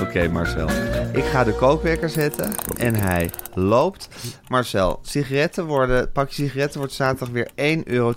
Oké, 0.00 0.28
Marcel. 0.28 0.68
Ik 1.12 1.24
ga 1.24 1.44
de 1.44 1.52
kookwekker 1.54 2.08
zetten 2.08 2.52
en 2.78 2.94
hij 2.94 3.30
loopt. 3.54 4.08
Marcel, 4.48 4.98
sigaretten 5.02 5.66
worden, 5.66 5.96
het 5.96 6.12
pakje 6.12 6.42
sigaretten 6.42 6.78
wordt 6.78 6.94
zaterdag 6.94 7.28
weer 7.30 7.50
1,22 7.78 7.82
euro 7.84 8.14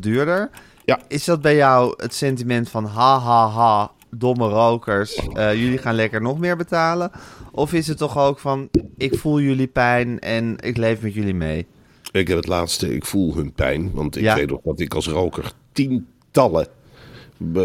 duurder. 0.00 0.50
Ja. 0.84 0.98
Is 1.08 1.24
dat 1.24 1.40
bij 1.42 1.56
jou 1.56 1.94
het 1.96 2.14
sentiment 2.14 2.68
van 2.68 2.84
ha 2.84 3.18
ha 3.18 3.48
ha, 3.48 3.90
domme 4.10 4.48
rokers, 4.48 5.14
eh, 5.14 5.54
jullie 5.54 5.78
gaan 5.78 5.94
lekker 5.94 6.22
nog 6.22 6.38
meer 6.38 6.56
betalen? 6.56 7.10
Of 7.52 7.72
is 7.72 7.86
het 7.86 7.98
toch 7.98 8.18
ook 8.18 8.38
van 8.38 8.68
ik 8.96 9.14
voel 9.18 9.40
jullie 9.40 9.66
pijn 9.66 10.18
en 10.18 10.56
ik 10.60 10.76
leef 10.76 11.00
met 11.02 11.14
jullie 11.14 11.34
mee? 11.34 11.66
Ik 12.12 12.28
heb 12.28 12.36
het 12.36 12.46
laatste, 12.46 12.94
ik 12.94 13.04
voel 13.06 13.34
hun 13.34 13.52
pijn. 13.52 13.90
Want 13.94 14.16
ik 14.16 14.22
Ja. 14.22 14.34
weet 14.34 14.50
nog 14.50 14.60
dat 14.64 14.80
ik 14.80 14.94
als 14.94 15.08
roker 15.08 15.52
tientallen 15.72 16.66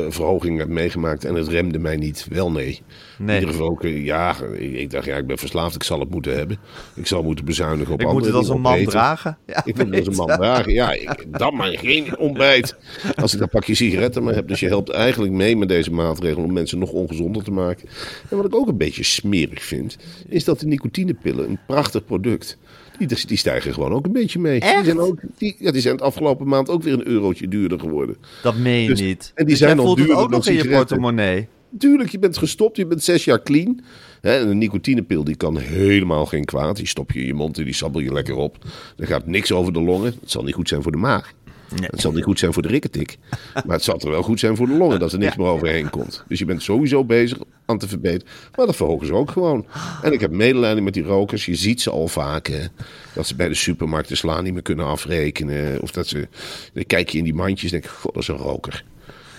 verhogingen 0.10 0.60
heb 0.60 0.68
meegemaakt. 0.68 1.26
En 1.26 1.36
het 1.36 1.48
remde 1.48 1.80
mij 1.80 1.96
niet. 1.96 2.28
Wel 2.30 2.52
nee. 2.52 2.82
Nee. 3.18 3.40
Iedere 3.40 3.58
roker, 3.58 3.90
ja, 3.90 4.36
ik, 4.58 4.92
dacht, 4.92 5.06
ja, 5.06 5.16
ik 5.18 5.28
ben 5.28 5.38
verslaafd. 5.38 5.76
Ik 5.76 5.84
zal 5.84 6.00
het 6.00 6.10
moeten 6.10 6.36
hebben. 6.36 6.58
Ik 6.96 7.08
zal 7.08 7.24
moeten 7.24 7.46
bezuinigen 7.46 7.94
op 7.94 8.00
Ik 8.00 8.06
moet 8.06 8.16
andere 8.16 8.32
het 8.38 8.42
als 8.48 8.56
een 8.56 8.62
man 8.62 8.74
eten. 8.74 8.90
dragen. 8.92 9.38
Ja, 9.46 9.62
Ik 9.66 9.78
moet 9.78 9.96
het 9.96 10.08
als 10.08 10.18
een 10.18 10.26
man 10.26 10.38
dragen. 10.38 10.74
Ja, 10.74 10.92
ik, 10.92 11.26
dan 11.38 11.56
maar 11.56 11.68
geen 11.78 12.18
ontbijt. 12.18 12.76
Als 13.16 13.34
ik 13.34 13.40
dan 13.40 13.50
pak 13.50 13.64
je 13.64 13.76
sigaretten 13.76 14.24
maar 14.24 14.34
heb. 14.36 14.48
Dus 14.48 14.60
je 14.60 14.68
helpt 14.68 14.90
eigenlijk 14.90 15.34
mee 15.34 15.58
met 15.58 15.68
deze 15.68 15.92
maatregel 15.92 16.44
om 16.44 16.54
mensen 16.54 16.80
nog 16.80 16.92
ongezonder 16.92 17.44
te 17.44 17.52
maken. 17.52 17.90
En 18.30 18.38
wat 18.38 18.46
ik 18.46 18.56
ook 18.56 18.68
een 18.68 18.78
beetje 18.78 19.04
smerig 19.04 19.64
vind, 19.64 19.98
is 20.28 20.44
dat 20.44 20.60
de 20.60 20.68
nicotinepillen, 20.68 21.50
een 21.50 21.60
prachtig 21.68 22.06
product, 22.06 22.58
die, 22.98 23.08
die 23.26 23.38
stijgen 23.38 23.74
gewoon 23.74 23.92
ook 23.92 24.06
een 24.06 24.12
beetje 24.12 24.40
mee. 24.40 24.60
Die 24.60 24.70
Echt? 24.70 24.86
zijn, 24.86 25.00
ook, 25.00 25.20
die, 25.38 25.56
ja, 25.60 25.72
die 25.72 25.82
zijn 25.82 25.96
het 25.96 26.04
afgelopen 26.04 26.48
maand 26.48 26.70
ook 26.70 26.84
weer 26.84 26.94
een 26.94 27.08
eurotje 27.08 27.48
duurder 27.48 27.80
geworden. 27.80 28.18
Dat 28.44 28.58
meen 28.58 28.82
je 28.82 28.88
Dus- 28.88 29.02
niet. 29.02 29.32
en 29.36 29.46
die 29.46 29.46
Dus 29.46 29.58
zijn 29.58 29.78
jij 29.78 29.86
al 29.86 29.96
duurder 29.96 30.16
ook 30.16 30.22
dan 30.22 30.32
nog 30.32 30.48
in 30.48 30.56
je 30.56 30.68
portemonnee. 30.70 31.48
Tuurlijk, 31.78 32.10
je 32.10 32.20
bent 32.20 32.38
gestopt, 32.38 32.78
je 32.78 32.86
bent 32.86 33.04
zes 33.04 33.26
jaar 33.26 33.44
clean. 33.44 33.82
Hè, 34.22 34.40
en 34.40 34.48
een 34.48 34.58
nicotinepil 34.58 35.24
die 35.24 35.36
kan 35.36 35.58
helemaal 35.58 36.26
geen 36.26 36.46
kwaad. 36.46 36.76
Die 36.76 36.88
stop 36.88 37.12
je 37.12 37.20
in 37.20 37.26
je 37.26 37.34
mond 37.34 37.58
en 37.58 37.64
die 37.64 37.74
sabbel 37.74 38.02
je 38.02 38.14
lekker 38.14 38.36
op. 38.36 38.58
Er 38.98 39.08
gaat 39.08 39.28
niks 39.28 39.52
over 39.52 39.74
de 39.74 39.82
longen. 39.82 40.06
Het 40.22 40.32
zal 40.32 40.44
niet 40.44 40.54
goed 40.54 40.68
zijn 40.68 40.82
voor 40.82 40.92
de 40.92 40.98
maag. 40.98 41.34
Het 41.80 42.02
zal 42.02 42.12
niet 42.12 42.24
goed 42.24 42.40
zijn 42.40 42.54
voor 42.54 42.62
de 42.62 42.68
rikketik. 42.68 43.18
Maar 43.66 43.76
het 43.76 43.84
zal 43.84 44.00
er 44.00 44.10
wel 44.10 44.22
goed 44.22 44.40
zijn 44.40 44.56
voor 44.56 44.68
de 44.68 44.74
longen, 44.74 45.00
dat 45.00 45.12
er 45.12 45.20
niks 45.20 45.36
meer 45.36 45.48
overheen 45.48 45.90
komt. 45.90 46.24
Dus 46.28 46.40
je 46.40 46.46
bent 46.46 46.64
sowieso 46.64 47.04
bezig 47.04 47.38
aan 47.66 47.78
te 47.78 47.88
verbeteren. 47.88 48.34
Maar 48.56 48.66
dat 48.66 48.76
verhogen 48.76 49.08
ze 49.08 49.14
ook 49.14 49.32
gewoon. 49.32 49.66
En 50.02 50.14
ik 50.14 50.20
heb 50.20 50.32
medelijden 50.32 50.84
met 50.84 50.94
die 50.94 51.04
rokers. 51.04 51.46
Je 51.46 51.56
ziet 51.56 51.82
ze 51.82 51.90
al 51.90 52.08
vaak. 52.08 52.48
Hè, 52.48 52.66
dat 53.14 53.28
ze 53.28 53.36
bij 53.36 53.48
de 53.48 53.54
supermarkt 53.54 54.10
de 54.10 54.16
sla 54.16 54.42
niet 54.42 54.54
meer 54.54 54.62
kunnen 54.62 54.86
afrekenen. 54.86 55.82
Of 55.82 55.92
dat 55.92 56.08
ze... 56.08 56.28
Dan 56.74 56.86
kijk 56.86 57.10
je 57.10 57.18
in 57.18 57.24
die 57.24 57.34
mandjes 57.34 57.72
en 57.72 57.80
denk 57.80 57.92
je, 57.92 58.00
god, 58.00 58.14
dat 58.14 58.24
is 58.24 58.30
een 58.30 58.36
roker. 58.36 58.84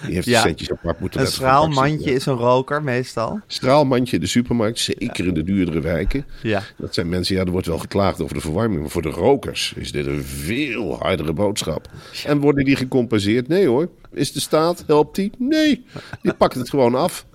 Die 0.06 0.14
heeft 0.14 0.26
Ja. 0.26 0.42
de 0.42 0.48
centjes 0.48 0.70
apart 0.70 1.00
moeten 1.00 1.20
Een 1.20 1.26
straalmandje 1.26 2.12
is 2.12 2.26
een 2.26 2.34
roker 2.36 2.82
meestal. 2.82 3.40
Straalmandje 3.46 4.14
in 4.16 4.22
de 4.22 4.28
supermarkt, 4.28 4.78
zeker 4.78 5.26
in 5.26 5.34
de 5.34 5.42
duurdere 5.42 5.80
wijken. 5.80 6.24
Ja. 6.42 6.62
Dat 6.76 6.94
zijn 6.94 7.08
mensen, 7.08 7.36
ja, 7.36 7.44
er 7.44 7.50
wordt 7.50 7.66
wel 7.66 7.78
geklaagd 7.78 8.20
over 8.22 8.34
de 8.34 8.40
verwarming. 8.40 8.80
Maar 8.80 8.90
voor 8.90 9.02
de 9.02 9.08
rokers 9.10 9.72
is 9.76 9.92
dit 9.92 10.06
een 10.06 10.22
veel 10.24 10.98
hardere 10.98 11.32
boodschap. 11.32 11.88
En 12.26 12.38
worden 12.38 12.64
die 12.64 12.76
gecompenseerd? 12.76 13.48
Nee 13.48 13.66
hoor. 13.66 13.88
Is 14.12 14.32
de 14.32 14.40
staat, 14.40 14.84
helpt 14.86 15.16
die? 15.16 15.30
Nee. 15.38 15.84
Die 16.22 16.32
pakt 16.34 16.54
het 16.54 16.70
gewoon 16.70 16.94
af. 16.94 17.26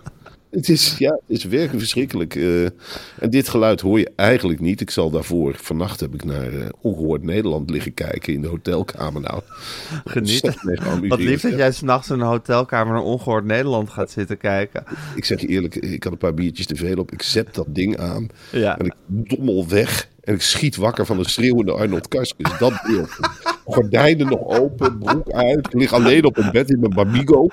Het 0.51 0.69
is, 0.69 0.95
ja, 0.97 1.09
het 1.09 1.37
is 1.37 1.43
werkelijk 1.43 1.79
verschrikkelijk. 1.79 2.35
eh. 2.35 2.63
en 3.19 3.29
dit 3.29 3.49
geluid 3.49 3.81
hoor 3.81 3.99
je 3.99 4.11
eigenlijk 4.15 4.59
niet. 4.59 4.81
Ik 4.81 4.89
zal 4.89 5.09
daarvoor, 5.09 5.55
vannacht 5.57 5.99
heb 5.99 6.13
ik 6.13 6.23
naar 6.23 6.53
eh, 6.53 6.65
Ongehoord 6.81 7.23
Nederland 7.23 7.69
liggen 7.69 7.93
kijken 7.93 8.33
in 8.33 8.41
de 8.41 8.47
hotelkamer. 8.47 9.21
Nou, 9.21 9.41
geamuseerd. 10.05 10.57
Wat 11.07 11.19
lief 11.19 11.41
dat 11.41 11.51
jij 11.57 11.71
s'nachts 11.71 12.09
in 12.09 12.19
een 12.19 12.27
hotelkamer 12.27 12.93
naar 12.93 13.03
Ongehoord 13.03 13.45
Nederland 13.45 13.89
gaat 13.89 14.11
zitten 14.11 14.37
kijken. 14.37 14.83
Ik 15.15 15.25
zeg 15.25 15.41
je 15.41 15.47
eerlijk, 15.47 15.75
ik 15.75 16.03
had 16.03 16.11
een 16.11 16.17
paar 16.17 16.33
biertjes 16.33 16.65
te 16.65 16.75
veel 16.75 16.97
op. 16.97 17.11
Ik 17.11 17.21
zet 17.21 17.53
dat 17.55 17.67
ding 17.69 17.97
aan 17.97 18.27
Ja. 18.51 18.77
en 18.77 18.85
ik 18.85 18.93
dommel 19.07 19.67
weg. 19.67 20.09
En 20.23 20.33
ik 20.33 20.41
schiet 20.41 20.75
wakker 20.75 21.05
van 21.05 21.17
de 21.17 21.29
schreeuwende 21.29 21.71
Arnold 21.71 22.07
Karskens. 22.07 22.57
Dat 22.59 22.81
beeld. 22.87 23.09
Gordijnen 23.65 24.27
nog 24.27 24.47
open, 24.47 24.97
broek 24.97 25.31
uit. 25.31 25.67
Ik 25.67 25.73
lig 25.73 25.93
alleen 25.93 26.25
op 26.25 26.37
een 26.37 26.51
bed 26.51 26.69
in 26.69 26.79
mijn 26.79 26.93
Bamigo. 26.93 27.47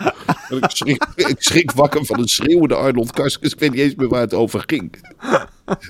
En 0.48 0.56
ik 0.56 0.70
schrik, 0.70 1.06
ik 1.14 1.36
schrik 1.38 1.70
wakker 1.70 2.04
van 2.04 2.18
een 2.18 2.28
schreeuwende 2.28 2.74
Arnold 2.74 3.12
Karskens. 3.12 3.52
Ik 3.52 3.58
weet 3.58 3.70
niet 3.70 3.80
eens 3.80 3.94
meer 3.94 4.08
waar 4.08 4.20
het 4.20 4.34
over 4.34 4.62
ging. 4.66 4.94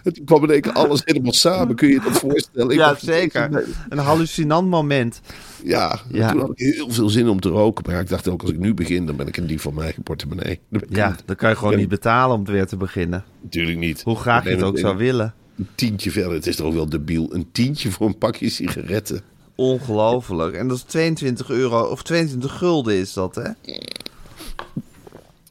En 0.03 0.13
toen 0.13 0.25
kwam 0.25 0.43
in 0.45 0.51
één 0.51 0.61
keer 0.61 0.73
alles 0.73 1.03
helemaal 1.05 1.33
samen. 1.33 1.75
Kun 1.77 1.89
je 1.89 1.95
je 1.95 2.01
dat 2.01 2.19
voorstellen? 2.19 2.71
Ik 2.71 2.77
Ja, 2.79 2.95
zeker. 3.01 3.65
Een 3.89 3.99
hallucinant 3.99 4.69
moment. 4.69 5.21
Ja, 5.65 6.01
Ja. 6.11 6.31
toen 6.31 6.41
had 6.41 6.51
ik 6.51 6.59
heel 6.59 6.91
veel 6.91 7.09
zin 7.09 7.29
om 7.29 7.41
te 7.41 7.49
roken. 7.49 7.85
Maar 7.91 8.01
ik 8.01 8.09
dacht 8.09 8.29
ook, 8.29 8.43
als 8.43 8.51
ik 8.51 8.59
nu 8.59 8.75
begin, 8.75 9.07
dan 9.07 9.17
ben 9.17 9.27
ik 9.27 9.37
een 9.37 9.47
dief 9.47 9.63
van 9.63 9.73
mijn 9.73 9.85
eigen 9.85 10.03
portemonnee. 10.03 10.61
Dan 10.71 10.83
Ja, 10.89 11.17
dan 11.25 11.37
kan 11.37 11.51
je 11.51 11.57
gewoon 11.57 11.77
niet 11.77 11.89
betalen 11.89 12.35
om 12.37 12.41
het 12.43 12.51
weer 12.51 12.67
te 12.67 12.77
beginnen. 12.77 13.25
Natuurlijk 13.43 13.79
niet. 13.79 14.03
Hoe 14.03 14.17
graag 14.17 14.45
je 14.45 14.51
het 14.51 14.63
ook 14.63 14.79
zou 14.79 14.97
willen. 14.97 15.35
Een 15.59 15.69
tientje 15.75 16.11
verder. 16.11 16.33
Het 16.33 16.47
is 16.47 16.57
toch 16.57 16.67
ook 16.67 16.75
wel 16.75 16.89
debiel. 16.89 17.35
Een 17.35 17.49
tientje 17.53 17.91
voor 17.91 18.07
een 18.07 18.19
pakje 18.19 18.49
sigaretten. 18.49 19.21
Ongelooflijk. 19.59 20.55
En 20.55 20.69
dat 20.69 20.77
is 20.77 20.83
22 20.83 21.51
euro, 21.51 21.81
of 21.83 22.03
22 22.03 22.59
gulden 22.59 22.95
is 22.95 23.13
dat, 23.13 23.35
hè? 23.35 23.49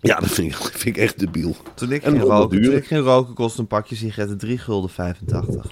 Ja, 0.02 0.20
dat 0.20 0.30
vind 0.30 0.52
ik, 0.52 0.58
dat 0.62 0.72
vind 0.72 0.96
ik 0.96 0.98
echt 0.98 1.20
debiel. 1.20 1.56
Toen 1.76 1.92
ik, 1.92 2.04
En 2.04 2.12
ging 2.12 2.24
wel 2.28 2.38
roken, 2.42 2.62
toen 2.62 2.74
ik 2.76 2.86
ging 2.86 3.04
roken 3.04 3.34
kostte 3.34 3.62
een 3.62 3.68
pakje 3.68 3.96
sigaretten 3.96 4.38
3 4.38 4.58
gulden 4.58 4.90
85. 4.90 5.72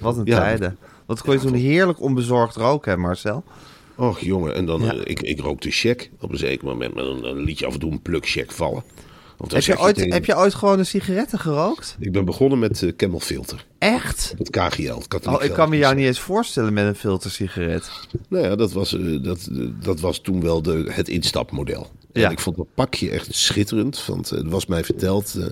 Wat 0.00 0.16
een 0.16 0.24
Ja, 0.24 0.38
tijden. 0.38 0.78
Wat 1.06 1.22
kon 1.22 1.32
je 1.34 1.40
toen 1.40 1.54
heerlijk 1.54 2.00
onbezorgd 2.00 2.56
roken, 2.56 2.92
hè 2.92 2.96
Marcel? 2.98 3.44
Och 3.96 4.20
jongen, 4.20 4.54
en 4.54 4.66
dan, 4.66 4.80
Ja. 4.80 4.92
eh, 4.94 5.00
ik, 5.04 5.20
ik 5.22 5.40
rookte 5.40 5.70
check 5.70 6.10
op 6.20 6.32
een 6.32 6.38
zeker 6.38 6.66
moment. 6.66 6.94
Maar 6.94 7.04
dan, 7.04 7.22
dan 7.22 7.36
liet 7.38 7.58
je 7.58 7.66
af 7.66 7.72
en 7.72 7.80
toe 7.80 7.90
een 7.92 8.02
pluk 8.02 8.26
check 8.28 8.52
vallen. 8.52 8.82
Heb 9.48 9.62
je, 9.62 9.78
ooit, 9.78 9.94
tegen- 9.94 10.12
heb 10.12 10.24
je 10.24 10.36
ooit 10.36 10.54
gewoon 10.54 10.78
een 10.78 10.86
sigaretten 10.86 11.38
gerookt? 11.38 11.96
Ik 11.98 12.12
ben 12.12 12.24
begonnen 12.24 12.58
met 12.58 12.82
uh, 12.82 12.92
Camel 12.96 13.20
Filter. 13.20 13.64
Echt? 13.78 14.34
Het 14.38 14.50
KGL, 14.50 14.98
het 15.08 15.26
Oh, 15.26 15.42
ik 15.44 15.52
kan 15.52 15.68
me 15.68 15.76
jou 15.76 15.94
niet 15.94 16.06
eens 16.06 16.20
voorstellen 16.20 16.72
met 16.72 16.86
een 16.86 16.94
filtersigaret. 16.94 17.90
Nou 18.28 18.44
ja, 18.44 18.56
dat 18.56 18.72
was, 18.72 18.94
eh, 18.94 19.22
dat, 19.22 19.48
eh, 19.52 19.58
dat 19.82 20.00
was 20.00 20.18
toen 20.20 20.40
wel 20.42 20.62
de, 20.62 20.84
het 20.88 21.08
instapmodel. 21.08 21.90
En 22.12 22.20
Ja. 22.20 22.30
ik 22.30 22.38
vond 22.40 22.56
dat 22.56 22.66
pakje 22.74 23.10
echt 23.10 23.34
schitterend. 23.34 24.06
Want 24.06 24.30
eh, 24.32 24.38
het 24.38 24.48
was 24.50 24.66
mij 24.66 24.84
verteld. 24.84 25.34
eh, 25.34 25.46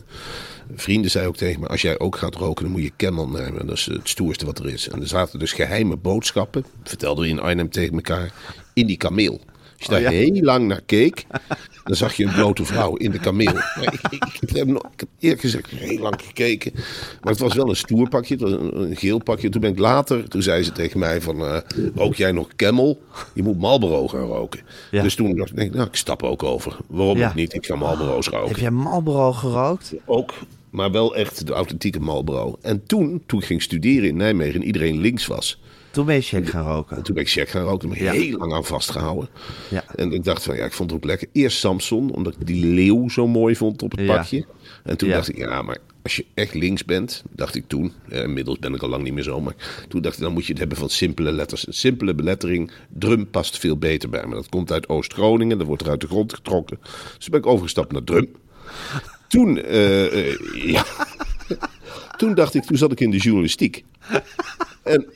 vrienden 0.74 1.10
zei 1.10 1.26
ook 1.26 1.36
tegen 1.36 1.60
me: 1.60 1.66
als 1.66 1.82
jij 1.82 1.98
ook 1.98 2.16
gaat 2.16 2.34
roken, 2.34 2.64
dan 2.64 2.72
moet 2.72 2.82
je 2.82 2.92
Camel 2.96 3.28
nemen. 3.28 3.66
Dat 3.66 3.76
is 3.76 3.86
het 3.86 4.08
stoerste 4.08 4.44
wat 4.46 4.58
er 4.58 4.68
is. 4.68 4.88
En 4.88 5.00
er 5.00 5.08
zaten 5.08 5.38
dus 5.38 5.52
geheime 5.52 5.96
boodschappen, 5.96 6.64
vertelden 6.84 7.24
we 7.24 7.30
in 7.30 7.40
Arnhem 7.40 7.70
tegen 7.70 7.94
elkaar, 7.94 8.32
in 8.72 8.86
die 8.86 8.96
kameel. 8.96 9.32
Als 9.32 9.42
je 9.78 9.84
Oh, 9.84 9.90
daar 9.90 10.00
ja. 10.02 10.10
heel 10.10 10.42
lang 10.42 10.66
naar 10.66 10.80
keek, 10.86 11.26
dan 11.84 11.96
zag 11.96 12.14
je 12.14 12.24
een 12.24 12.32
blote 12.34 12.64
vrouw 12.64 12.94
in 12.96 13.10
de 13.10 13.18
kameel. 13.18 13.52
Maar 13.52 13.92
ik, 13.92 14.00
ik, 14.10 14.38
ik, 14.40 14.56
heb 14.56 14.66
nog- 14.66 14.82
ik 14.92 15.00
heb 15.00 15.08
eerlijk 15.18 15.40
gezegd 15.40 15.70
heel 15.70 15.98
lang 15.98 16.14
gekeken. 16.22 16.72
Maar 17.20 17.32
het 17.32 17.38
was 17.40 17.54
wel 17.54 17.68
een 17.68 17.76
stoer 17.76 18.08
pakje, 18.08 18.34
het 18.34 18.42
was 18.42 18.52
een, 18.52 18.80
een 18.80 18.96
geel 18.96 19.18
pakje. 19.18 19.48
Toen 19.48 19.60
ben 19.60 19.70
ik 19.70 19.78
later, 19.78 20.28
toen 20.28 20.42
zei 20.42 20.62
ze 20.62 20.72
tegen 20.72 20.98
mij 20.98 21.20
van, 21.20 21.40
eh, 21.46 21.56
rook 21.94 22.14
jij 22.14 22.32
nog 22.32 22.48
Camel? 22.56 23.00
Je 23.34 23.42
moet 23.42 23.58
Marlboro 23.58 24.08
gaan 24.08 24.20
roken. 24.20 24.60
Ja. 24.90 25.02
Dus 25.02 25.14
toen 25.14 25.36
dacht 25.36 25.58
ik, 25.58 25.74
nou, 25.74 25.86
ik 25.86 25.96
stap 25.96 26.22
ook 26.22 26.42
over. 26.42 26.76
Waarom 26.86 27.18
Ja. 27.18 27.32
niet? 27.34 27.54
Ik 27.54 27.66
ga 27.66 27.76
Marlboro's 27.76 28.28
roken. 28.28 28.48
Heb 28.48 28.58
jij 28.58 28.70
Marlboro 28.70 29.32
gerookt? 29.32 29.92
Ook, 30.04 30.34
maar 30.74 30.90
wel 30.90 31.16
echt 31.16 31.46
de 31.46 31.52
authentieke 31.52 32.00
Marlboro. 32.00 32.56
En 32.60 32.86
toen, 32.86 33.22
toen 33.26 33.38
ik 33.40 33.46
ging 33.46 33.62
studeren 33.62 34.08
in 34.08 34.16
Nijmegen 34.16 34.60
en 34.60 34.66
iedereen 34.66 34.98
links 35.00 35.26
was, 35.26 35.60
Toen 35.90 36.06
ben 36.06 36.14
je 36.14 36.20
check 36.20 36.48
gaan 36.48 36.66
roken. 36.66 36.96
En 36.96 37.02
toen 37.02 37.14
ben 37.14 37.22
ik 37.24 37.30
check 37.30 37.48
gaan 37.48 37.62
roken. 37.64 37.88
Daar 37.88 37.98
ben 37.98 38.06
ik 38.08 38.14
Ja. 38.14 38.20
heel 38.20 38.38
lang 38.38 38.52
aan 38.52 38.64
vastgehouden. 38.64 39.28
Ja. 39.70 39.84
En 39.96 40.12
ik 40.12 40.24
dacht 40.24 40.42
van, 40.42 40.56
ja, 40.56 40.64
ik 40.64 40.72
vond 40.72 40.90
het 40.90 40.98
ook 40.98 41.04
lekker. 41.06 41.28
Eerst 41.32 41.58
Samson, 41.58 42.10
omdat 42.14 42.34
ik 42.40 42.46
die 42.46 42.66
leeuw 42.66 43.08
zo 43.08 43.26
mooi 43.26 43.56
vond 43.56 43.82
op 43.82 43.90
het 43.90 44.00
Ja. 44.00 44.06
pakje. 44.16 44.44
En 44.84 44.96
toen 44.96 45.08
dacht 45.08 45.28
ik, 45.28 45.36
ja, 45.36 45.62
maar 45.62 45.78
als 46.02 46.16
je 46.16 46.24
echt 46.34 46.54
links 46.54 46.84
bent, 46.84 47.22
dacht 47.30 47.54
ik 47.54 47.64
toen. 47.66 47.92
eh, 48.08 48.22
inmiddels 48.22 48.58
ben 48.58 48.74
ik 48.74 48.82
al 48.82 48.88
lang 48.88 49.02
niet 49.02 49.12
meer 49.14 49.22
zo. 49.22 49.40
Maar 49.40 49.54
toen 49.88 50.02
dacht 50.02 50.16
ik, 50.16 50.22
dan 50.22 50.32
moet 50.32 50.44
je 50.44 50.50
het 50.50 50.58
hebben 50.60 50.78
van 50.78 50.88
simpele 50.90 51.32
letters. 51.32 51.66
Een 51.66 51.72
simpele 51.74 52.14
belettering, 52.14 52.70
drum 52.88 53.30
past 53.30 53.58
veel 53.58 53.76
beter 53.78 54.08
bij 54.08 54.26
me. 54.26 54.34
Dat 54.34 54.48
komt 54.48 54.72
uit 54.72 54.88
Oost-Groningen, 54.88 55.58
dat 55.58 55.66
wordt 55.66 55.82
er 55.82 55.88
uit 55.88 56.00
de 56.00 56.06
grond 56.06 56.34
getrokken. 56.34 56.78
Dus 56.82 56.90
toen 57.18 57.30
ben 57.30 57.40
ik 57.40 57.46
overgestapt 57.46 57.92
naar 57.92 58.04
drum. 58.04 58.28
Toen, 59.34 59.58
eh, 59.58 60.28
eh, 60.28 60.38
ja. 60.54 60.84
toen 62.16 62.34
dacht 62.34 62.54
ik, 62.54 62.64
toen 62.64 62.76
zat 62.76 62.92
ik 62.92 63.00
in 63.00 63.10
de 63.10 63.16
journalistiek. 63.16 63.84
En 64.82 65.06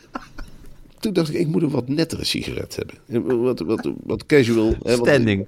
toen 0.98 1.12
dacht 1.12 1.28
ik, 1.28 1.34
ik 1.34 1.46
moet 1.46 1.62
een 1.62 1.70
wat 1.70 1.88
nettere 1.88 2.24
sigaret 2.24 2.76
hebben. 2.76 3.40
Wat, 3.40 3.58
wat, 3.58 3.90
wat 4.04 4.26
casual. 4.26 4.74
hè, 4.82 4.94
Standing. 4.94 5.46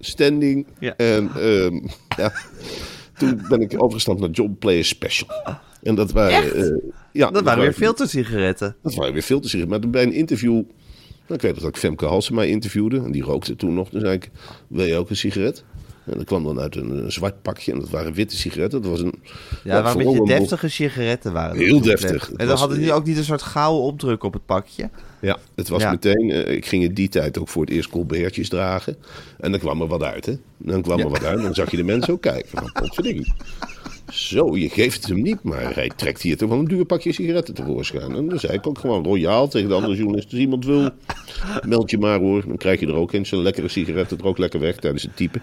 standing. 0.00 0.66
Ja. 0.78 0.96
En 0.96 1.30
ehm, 1.36 1.80
ja, 2.16 2.32
toen 3.18 3.40
ben 3.48 3.60
ik 3.60 3.82
overgestapt 3.82 4.20
naar 4.20 4.30
John 4.30 4.56
Player 4.58 4.84
Special. 4.84 5.28
En 5.82 5.94
dat 5.94 6.12
waren... 6.12 6.54
eh, 6.54 6.90
ja, 7.12 7.30
Dat 7.30 7.44
waren 7.44 7.62
weer 7.62 7.72
filtersigaretten. 7.72 8.76
Dat 8.82 8.94
waren 8.94 9.12
weer 9.12 9.22
zeggen. 9.40 9.68
Maar 9.68 9.80
toen 9.80 9.90
bij 9.90 10.02
een 10.02 10.12
interview... 10.12 10.52
nou, 10.52 10.64
ik 11.26 11.40
weet 11.40 11.54
dat 11.54 11.68
ik 11.68 11.76
Femke 11.76 12.06
Halsema 12.06 12.42
interviewde. 12.42 12.96
En 12.96 13.12
die 13.12 13.22
rookte 13.22 13.56
toen 13.56 13.74
nog. 13.74 13.90
Toen 13.90 14.00
zei 14.00 14.12
ik, 14.14 14.30
wil 14.68 14.84
je 14.86 14.96
ook 14.96 15.10
een 15.10 15.16
sigaret? 15.16 15.64
En 16.06 16.16
dat 16.16 16.24
kwam 16.24 16.44
dan 16.44 16.60
uit 16.60 16.76
een, 16.76 16.90
een 17.04 17.12
zwart 17.12 17.42
pakje. 17.42 17.72
En 17.72 17.78
dat 17.78 17.90
waren 17.90 18.12
witte 18.12 18.36
sigaretten. 18.36 18.82
Dat 18.82 18.90
was 18.90 19.00
een... 19.00 19.14
Ja, 19.64 19.74
dat 19.74 19.82
waren 19.82 20.06
een 20.06 20.12
beetje 20.18 20.38
deftige 20.38 20.68
sigaretten. 20.68 21.32
Waren 21.32 21.56
Heel 21.56 21.80
deftig. 21.80 22.28
En 22.30 22.36
dan 22.36 22.46
was- 22.46 22.60
hadden 22.60 22.78
die 22.78 22.92
ook 22.92 23.04
niet 23.06 23.16
een 23.16 23.24
soort 23.24 23.42
gouden 23.42 23.82
opdruk 23.82 24.22
op 24.22 24.32
het 24.32 24.46
pakje. 24.46 24.90
Ja, 25.20 25.38
het 25.54 25.68
was 25.68 25.82
Ja. 25.82 25.90
meteen. 25.90 26.30
eh, 26.30 26.54
ik 26.54 26.66
ging 26.66 26.82
in 26.84 26.94
die 26.94 27.08
tijd 27.08 27.38
ook 27.38 27.48
voor 27.48 27.62
het 27.64 27.70
eerst 27.70 27.88
colbertjes 27.90 28.48
dragen. 28.48 28.96
En 29.40 29.50
dan 29.50 29.60
kwam 29.60 29.80
er 29.80 29.86
wat 29.86 30.02
uit, 30.02 30.26
hè? 30.26 30.34
Dan 30.56 30.82
kwam 30.82 30.98
er 31.00 31.08
wat 31.08 31.24
uit. 31.24 31.42
Dan 31.42 31.54
zag 31.54 31.70
je 31.70 31.76
de 31.76 31.82
mensen 31.84 32.12
ook 32.12 32.20
kijken. 32.22 32.48
Van, 32.48 32.72
potverdikkie. 32.82 33.32
Zo, 34.12 34.56
je 34.56 34.68
geeft 34.68 35.06
hem 35.06 35.22
niet, 35.22 35.42
maar 35.42 35.74
hij 35.74 35.90
trekt 35.96 36.22
hier 36.22 36.36
toch 36.36 36.48
wel 36.48 36.58
een 36.58 36.64
duur 36.64 36.84
pakje 36.84 37.12
sigaretten 37.12 37.54
tevoorschijn. 37.54 38.14
En 38.14 38.28
dan 38.28 38.38
zei 38.38 38.52
ik 38.52 38.66
ook 38.66 38.78
gewoon 38.78 39.04
royaal 39.04 39.48
tegen 39.48 39.68
de 39.68 39.74
andere 39.74 39.94
journalisten. 39.94 40.32
Als 40.32 40.40
iemand 40.40 40.64
wil, 40.64 40.90
meld 41.66 41.90
je 41.90 41.98
maar 41.98 42.18
hoor. 42.18 42.44
Dan 42.46 42.56
krijg 42.56 42.80
je 42.80 42.86
er 42.86 42.94
ook 42.94 43.12
een. 43.12 43.26
Zo'n 43.26 43.42
lekkere 43.42 43.68
sigaret, 43.68 44.10
het 44.10 44.20
rookt 44.20 44.38
lekker 44.38 44.60
weg 44.60 44.76
tijdens 44.76 45.02
het 45.02 45.16
typen. 45.16 45.42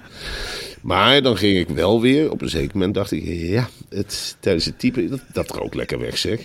Maar 0.81 1.21
dan 1.21 1.38
ging 1.38 1.57
ik 1.57 1.69
wel 1.69 2.01
weer, 2.01 2.31
op 2.31 2.41
een 2.41 2.50
zeker 2.50 2.71
moment 2.74 2.93
dacht 2.93 3.12
ik, 3.12 3.24
ja, 3.25 3.69
het, 3.89 4.38
tijdens 4.39 4.65
het 4.65 4.79
typen, 4.79 5.09
dat, 5.09 5.21
dat 5.33 5.50
rookt 5.50 5.75
lekker 5.75 6.00
weg 6.00 6.17
zeg. 6.17 6.39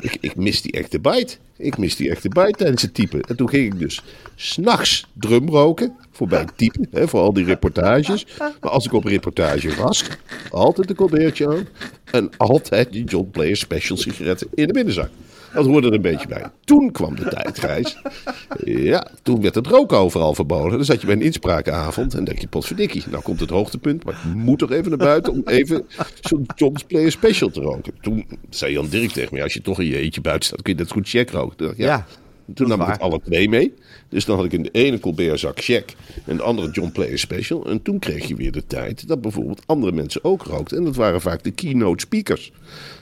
Ik, 0.00 0.16
ik 0.20 0.36
mis 0.36 0.62
die 0.62 0.72
echte 0.72 1.00
bite. 1.00 1.36
Ik 1.56 1.78
mis 1.78 1.96
die 1.96 2.10
echte 2.10 2.28
bite 2.28 2.54
tijdens 2.56 2.82
het 2.82 2.94
typen. 2.94 3.20
En 3.20 3.36
toen 3.36 3.48
ging 3.48 3.72
ik 3.72 3.78
dus 3.78 4.02
s'nachts 4.34 5.06
drum 5.12 5.48
roken, 5.48 5.96
voorbij 6.10 6.40
het 6.40 6.56
typen, 6.56 6.88
hè, 6.90 7.08
voor 7.08 7.20
al 7.20 7.32
die 7.32 7.44
reportages. 7.44 8.26
Maar 8.38 8.70
als 8.70 8.86
ik 8.86 8.92
op 8.92 9.04
reportage 9.04 9.74
was, 9.74 10.04
altijd 10.50 10.90
een 10.90 10.96
colbertje 10.96 11.48
aan. 11.48 11.68
En 12.10 12.30
altijd 12.36 12.92
die 12.92 13.04
John 13.04 13.30
Player 13.30 13.56
Special 13.56 13.96
sigaretten 13.96 14.48
in 14.54 14.66
de 14.66 14.72
binnenzak. 14.72 15.10
Dat 15.54 15.66
hoorde 15.66 15.86
er 15.86 15.94
een 15.94 16.02
beetje 16.02 16.28
bij. 16.28 16.44
Toen 16.64 16.90
kwam 16.92 17.14
de 17.14 17.28
tijdreis. 17.28 17.96
Ja, 18.64 19.06
toen 19.22 19.40
werd 19.42 19.54
het 19.54 19.66
roken 19.66 19.98
overal 19.98 20.34
verboden. 20.34 20.72
Dan 20.72 20.84
zat 20.84 21.00
je 21.00 21.06
bij 21.06 21.16
een 21.16 21.22
inspraakavond 21.22 22.14
en 22.14 22.24
denk 22.24 22.38
je, 22.38 22.48
potverdikkie, 22.48 23.04
nou 23.10 23.22
komt 23.22 23.40
het 23.40 23.50
hoogtepunt. 23.50 24.04
Maar 24.04 24.14
ik 24.14 24.34
moet 24.34 24.58
toch 24.58 24.70
even 24.70 24.88
naar 24.88 24.98
buiten 24.98 25.32
om 25.32 25.42
even 25.44 25.86
zo'n 26.20 26.46
John's 26.54 26.84
Player 26.84 27.10
Special 27.10 27.50
te 27.50 27.60
roken. 27.60 27.92
Toen 28.00 28.26
zei 28.50 28.72
Jan 28.72 28.88
Dirk 28.88 29.10
tegen 29.10 29.34
me, 29.36 29.42
als 29.42 29.54
je 29.54 29.60
toch 29.60 29.80
in 29.80 29.86
je 29.86 29.98
eentje 29.98 30.20
buiten 30.20 30.46
staat, 30.46 30.62
kun 30.62 30.72
je 30.72 30.78
net 30.78 30.90
goed 30.90 31.08
check 31.08 31.30
roken. 31.30 31.74
Ja. 31.76 31.86
Ja, 31.86 32.06
Toen 32.54 32.68
nam 32.68 32.80
ik 32.80 32.86
het 32.86 33.00
alle 33.00 33.20
twee 33.24 33.48
mee. 33.48 33.74
Dus 34.08 34.24
dan 34.24 34.36
had 34.36 34.44
ik 34.44 34.52
in 34.52 34.62
de 34.62 34.70
ene 34.70 35.00
Colbert-zak 35.00 35.60
check 35.60 35.94
en 36.26 36.36
de 36.36 36.42
andere 36.42 36.70
John 36.70 36.90
Player 36.92 37.18
Special. 37.18 37.66
En 37.66 37.82
toen 37.82 37.98
kreeg 37.98 38.28
je 38.28 38.34
weer 38.34 38.52
de 38.52 38.66
tijd 38.66 39.08
dat 39.08 39.20
bijvoorbeeld 39.20 39.62
andere 39.66 39.92
mensen 39.92 40.24
ook 40.24 40.42
rookten. 40.42 40.76
En 40.78 40.84
dat 40.84 40.96
waren 40.96 41.20
vaak 41.20 41.42
de 41.42 41.50
keynote 41.50 42.00
speakers. 42.00 42.52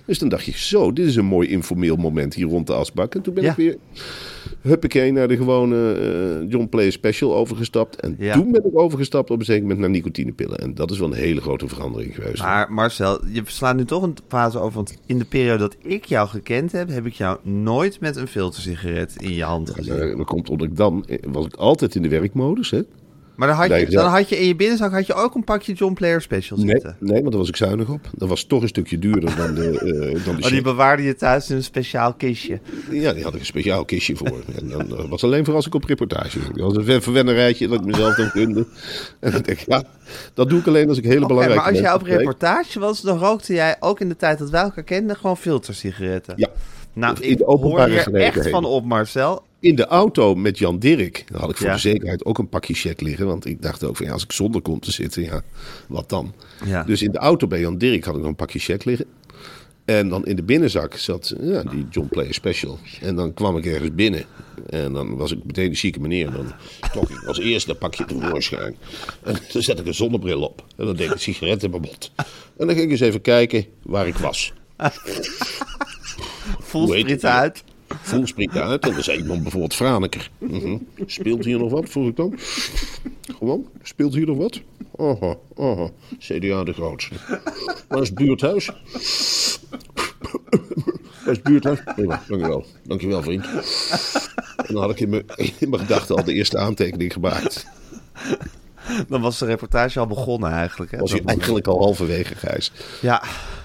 Dus 0.05 0.19
dan 0.19 0.29
dacht 0.29 0.45
je, 0.45 0.53
zo, 0.55 0.93
dit 0.93 1.07
is 1.07 1.17
een 1.17 1.25
mooi 1.25 1.49
informeel 1.49 1.97
moment 1.97 2.35
hier 2.35 2.47
rond 2.47 2.67
de 2.67 2.73
asbak. 2.75 3.15
En 3.15 3.23
toen 3.23 3.35
ben 3.35 3.43
Ja. 3.45 3.51
ik 3.51 3.57
weer, 3.57 3.77
huppakee, 4.61 5.13
naar 5.13 5.29
de 5.29 5.37
gewone 5.37 5.93
eh, 5.93 6.51
John 6.51 6.67
Player 6.69 6.93
Special 6.93 7.35
overgestapt. 7.35 8.01
En 8.01 8.15
Ja. 8.19 8.35
toen 8.35 8.53
ben 8.53 8.65
ik 8.65 8.79
overgestapt 8.79 9.31
op 9.31 9.39
een 9.39 9.45
zeker 9.45 9.63
moment 9.63 9.81
naar 9.81 9.91
nicotinepillen. 9.91 10.59
En 10.59 10.75
dat 10.75 10.91
is 10.91 10.99
wel 10.99 11.09
een 11.09 11.15
hele 11.19 11.41
grote 11.41 11.69
verandering 11.69 12.15
geweest. 12.15 12.43
Maar 12.43 12.73
Marcel, 12.73 13.21
je 13.27 13.43
slaat 13.45 13.77
nu 13.77 13.85
toch 13.85 14.03
een 14.03 14.17
fase 14.29 14.59
over. 14.59 14.75
Want 14.75 14.97
in 15.07 15.19
de 15.19 15.25
periode 15.25 15.59
dat 15.59 15.77
ik 15.83 16.05
jou 16.05 16.29
gekend 16.29 16.73
heb, 16.73 16.89
heb 16.89 17.07
ik 17.07 17.13
jou 17.13 17.39
nooit 17.43 18.01
met 18.01 18.17
een 18.17 18.29
filtersigaret 18.29 19.15
in 19.19 19.33
je 19.35 19.45
hand 19.45 19.71
gezien. 19.71 19.99
Eh, 19.99 20.17
dat 20.17 20.27
komt 20.27 20.51
omdat 20.51 20.67
ik 20.67 20.77
dan, 20.77 21.05
eh, 21.09 21.19
was 21.29 21.47
ik 21.47 21.55
altijd 21.55 21.95
in 21.95 22.03
de 22.03 22.09
werkmodus, 22.09 22.71
hè. 22.71 22.81
Maar 23.35 23.49
dan 23.49 23.57
had, 23.57 23.67
je, 23.67 23.73
Nee, 23.73 23.87
dan 23.87 24.07
had 24.11 24.29
je 24.29 24.39
in 24.39 24.47
je 24.47 24.57
binnenzak 24.57 24.93
had 24.93 25.07
je 25.07 25.15
ook 25.15 25.35
een 25.35 25.45
pakje 25.45 25.73
John 25.73 25.93
Player 25.93 26.21
Special 26.21 26.59
Nee, 26.59 26.69
zitten. 26.69 26.97
nee, 26.99 27.19
want 27.21 27.29
daar 27.31 27.39
was 27.41 27.49
ik 27.49 27.57
zuinig 27.57 27.89
op. 27.89 28.01
Dat 28.15 28.29
was 28.29 28.45
toch 28.45 28.63
een 28.63 28.69
stukje 28.69 28.99
duurder 28.99 29.37
dan 29.37 29.55
de, 29.55 29.79
eh 30.15 30.25
dan 30.25 30.37
de 30.37 30.43
Oh, 30.45 30.51
die 30.51 30.63
bewaarde 30.63 31.03
je 31.03 31.15
thuis 31.15 31.51
in 31.51 31.57
een 31.57 31.63
speciaal 31.65 32.15
kistje. 32.15 32.61
Ja, 32.91 33.13
die 33.13 33.23
had 33.25 33.35
ik 33.35 33.41
een 33.41 33.47
speciaal 33.47 33.85
kistje 33.85 34.17
voor. 34.17 34.41
En 34.59 34.69
dan 34.69 34.99
eh, 34.99 35.09
was 35.09 35.25
alleen 35.25 35.45
voor 35.45 35.55
als 35.55 35.67
ik 35.67 35.75
op 35.75 35.85
reportage 35.85 36.41
ging. 36.41 36.57
Dat 36.57 36.67
was 36.67 36.77
een 36.77 36.85
ver- 36.85 37.03
verwennerijtje 37.03 37.69
dat 37.69 37.79
ik 37.81 37.85
mezelf 37.87 38.15
dan 38.15 38.29
gunde. 38.29 38.67
En 39.21 39.33
dan 39.33 39.43
denk 39.43 39.61
ik, 39.61 39.67
ja, 39.67 39.83
dat 40.35 40.49
doe 40.49 40.59
ik 40.61 40.67
alleen 40.67 40.89
als 40.89 40.99
ik 40.99 41.05
hele 41.05 41.17
Oké, 41.19 41.27
belangrijke 41.27 41.63
maar 41.63 41.71
als 41.73 41.81
jij 41.81 41.95
op 41.95 42.03
reportage 42.03 42.79
was, 42.81 43.01
dan 43.01 43.19
rookte 43.19 43.53
jij 43.55 43.77
ook 43.81 44.01
in 44.01 44.09
de 44.09 44.17
tijd 44.17 44.39
dat 44.39 44.51
wij 44.51 44.63
elkaar 44.63 44.85
kenden 44.85 45.17
gewoon 45.17 45.37
filtersigaretten. 45.37 46.35
Ja, 46.37 46.49
Nou, 46.93 47.17
in 47.21 47.31
ik 47.31 47.39
hoor 47.45 47.85
hier 47.87 48.15
echt 48.15 48.49
van 48.51 48.65
op, 48.65 48.85
Marcel. 48.85 49.43
In 49.63 49.75
de 49.77 49.87
auto 49.87 50.35
met 50.35 50.59
Jan 50.59 50.79
Dirk 50.79 51.25
dan 51.31 51.41
had 51.41 51.51
ik 51.51 51.57
voor 51.57 51.67
Ja. 51.67 51.73
de 51.73 51.79
zekerheid 51.81 52.25
ook 52.25 52.39
een 52.39 52.49
pakje 52.49 52.75
check 52.75 53.01
liggen. 53.01 53.27
Want 53.27 53.47
ik 53.47 53.63
dacht 53.63 53.85
ook 53.85 53.97
van 53.97 54.07
ja, 54.07 54.13
als 54.13 54.23
ik 54.25 54.33
zonder 54.33 54.63
kom 54.63 54.81
te 54.81 54.93
zitten, 54.93 55.23
ja, 55.23 55.43
wat 55.89 56.09
dan? 56.09 56.35
Ja. 56.65 56.83
Dus 56.83 57.03
in 57.03 57.11
de 57.13 57.19
auto 57.19 57.47
bij 57.47 57.61
Jan 57.61 57.79
Dirk 57.79 58.05
had 58.05 58.15
ik 58.15 58.21
nog 58.21 58.29
een 58.31 58.37
pakje 58.37 58.59
check 58.59 58.85
liggen. 58.85 59.07
En 59.85 60.09
dan 60.09 60.27
in 60.27 60.37
de 60.37 60.43
binnenzak 60.43 60.97
zat 60.97 61.35
ja, 61.41 61.63
die 61.63 61.87
John 61.91 62.09
Player 62.09 62.35
Special. 62.35 62.79
En 63.01 63.17
dan 63.17 63.35
kwam 63.35 63.57
ik 63.57 63.67
ergens 63.67 63.95
binnen. 63.95 64.25
En 64.69 64.93
dan 64.93 65.17
was 65.17 65.33
ik 65.33 65.45
meteen 65.45 65.71
de 65.71 65.77
zieke 65.77 66.01
meneer. 66.01 66.27
En 66.27 66.33
dan 66.33 66.53
trok 66.93 67.11
ik 67.11 67.25
als 67.27 67.39
eerste 67.39 67.69
dat 67.69 67.79
pakje 67.79 68.05
tevoorschijn. 68.05 68.77
En 69.23 69.37
dan 69.53 69.63
zet 69.63 69.79
ik 69.79 69.87
een 69.87 69.95
zonnebril 69.95 70.41
op. 70.43 70.65
En 70.77 70.87
dan 70.87 70.97
deed 70.97 71.07
ik 71.07 71.13
een 71.13 71.21
sigaret 71.21 71.63
in 71.63 71.71
mijn 71.71 71.83
mond. 71.83 72.13
En 72.57 72.67
dan 72.67 72.69
ging 72.69 72.81
ik 72.81 72.91
eens 72.91 73.01
even 73.01 73.21
kijken 73.21 73.67
waar 73.83 74.07
ik 74.07 74.17
was. 74.17 74.53
Vol 76.61 76.95
het? 76.95 77.25
uit. 77.25 77.65
Vol 78.03 78.27
springt 78.27 78.57
uit. 78.57 78.85
En 78.85 78.93
dan 78.93 79.03
zei 79.03 79.19
iemand 79.19 79.43
bijvoorbeeld 79.43 79.75
Franeker. 79.75 80.31
Mhm. 80.39 80.77
Speelt 81.07 81.45
hier 81.45 81.59
nog 81.59 81.71
wat, 81.71 81.89
vroeg 81.89 82.09
ik 82.09 82.17
dan. 82.17 82.39
Gewoon, 83.39 83.67
speelt 83.83 84.15
hier 84.15 84.27
nog 84.27 84.37
wat? 84.37 84.61
Aha, 84.99 85.35
aha. 85.59 85.89
CDA 86.19 86.65
de 86.65 86.73
grootste. 86.73 87.15
Waar 87.89 88.01
is 88.03 88.09
het 88.09 88.15
buurthuis? 88.19 88.67
Waar 91.25 91.31
is 91.33 91.37
het 91.37 91.43
buurthuis? 91.43 91.81
Dankjewel. 91.97 92.65
Dankjewel, 92.83 93.23
vriend. 93.23 93.45
En 94.57 94.75
dan 94.75 94.83
had 94.83 94.91
ik 94.91 95.01
in 95.01 95.09
mijn, 95.09 95.25
in 95.59 95.71
mijn 95.71 95.83
gedachten 95.83 96.17
al 96.17 96.25
de 96.25 96.33
eerste 96.33 96.59
aantekening 96.59 97.13
gemaakt. 97.13 97.67
Dan 99.09 99.21
was 99.21 99.39
de 99.39 99.47
reportage 99.47 99.99
al 100.01 100.07
begonnen 100.07 100.51
eigenlijk. 100.51 100.91
Hè? 100.91 100.99
Was 100.99 101.11
Dat- 101.11 101.25
eigenlijk 101.25 101.67
al 101.67 101.79
halverwege, 101.79 102.35
Gijs. 102.35 102.73
Ja, 103.01 103.23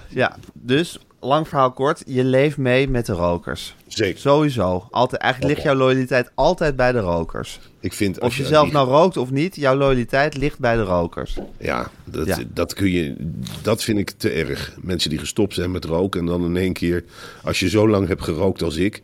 ja, 0.08 0.36
dus 0.52 0.98
lang 1.20 1.48
verhaal 1.48 1.72
kort. 1.72 2.02
Je 2.06 2.24
leeft 2.24 2.56
mee 2.56 2.88
met 2.88 3.06
de 3.06 3.12
rokers. 3.12 3.76
Zeker. 3.86 4.20
Sowieso. 4.20 4.86
Altijd, 4.90 5.20
eigenlijk 5.22 5.54
ligt 5.54 5.66
jouw 5.66 5.76
loyaliteit 5.76 6.30
altijd 6.34 6.76
bij 6.76 6.92
de 6.92 7.00
rokers. 7.00 7.60
Ik 7.80 7.92
vind 7.92 8.20
Of 8.20 8.36
je 8.36 8.46
zelf 8.46 8.72
nou 8.72 8.88
rookt 8.88 9.16
of 9.16 9.30
niet, 9.30 9.56
jouw 9.56 9.76
loyaliteit 9.76 10.36
ligt 10.36 10.58
bij 10.58 10.76
de 10.76 10.82
rokers. 10.82 11.38
Ja, 11.58 11.90
dat, 12.04 12.26
Ja. 12.26 12.38
Dat, 12.52 12.74
kun 12.74 12.90
je, 12.90 13.16
dat 13.62 13.82
vind 13.82 13.98
ik 13.98 14.10
te 14.10 14.30
erg. 14.30 14.76
Mensen 14.80 15.10
die 15.10 15.18
gestopt 15.18 15.54
zijn 15.54 15.70
met 15.70 15.84
roken 15.84 16.20
en 16.20 16.26
dan 16.26 16.44
in 16.44 16.56
één 16.56 16.72
keer, 16.72 17.04
als 17.42 17.60
je 17.60 17.68
zo 17.68 17.88
lang 17.88 18.08
hebt 18.08 18.22
gerookt 18.22 18.62
als 18.62 18.76
ik, 18.76 19.02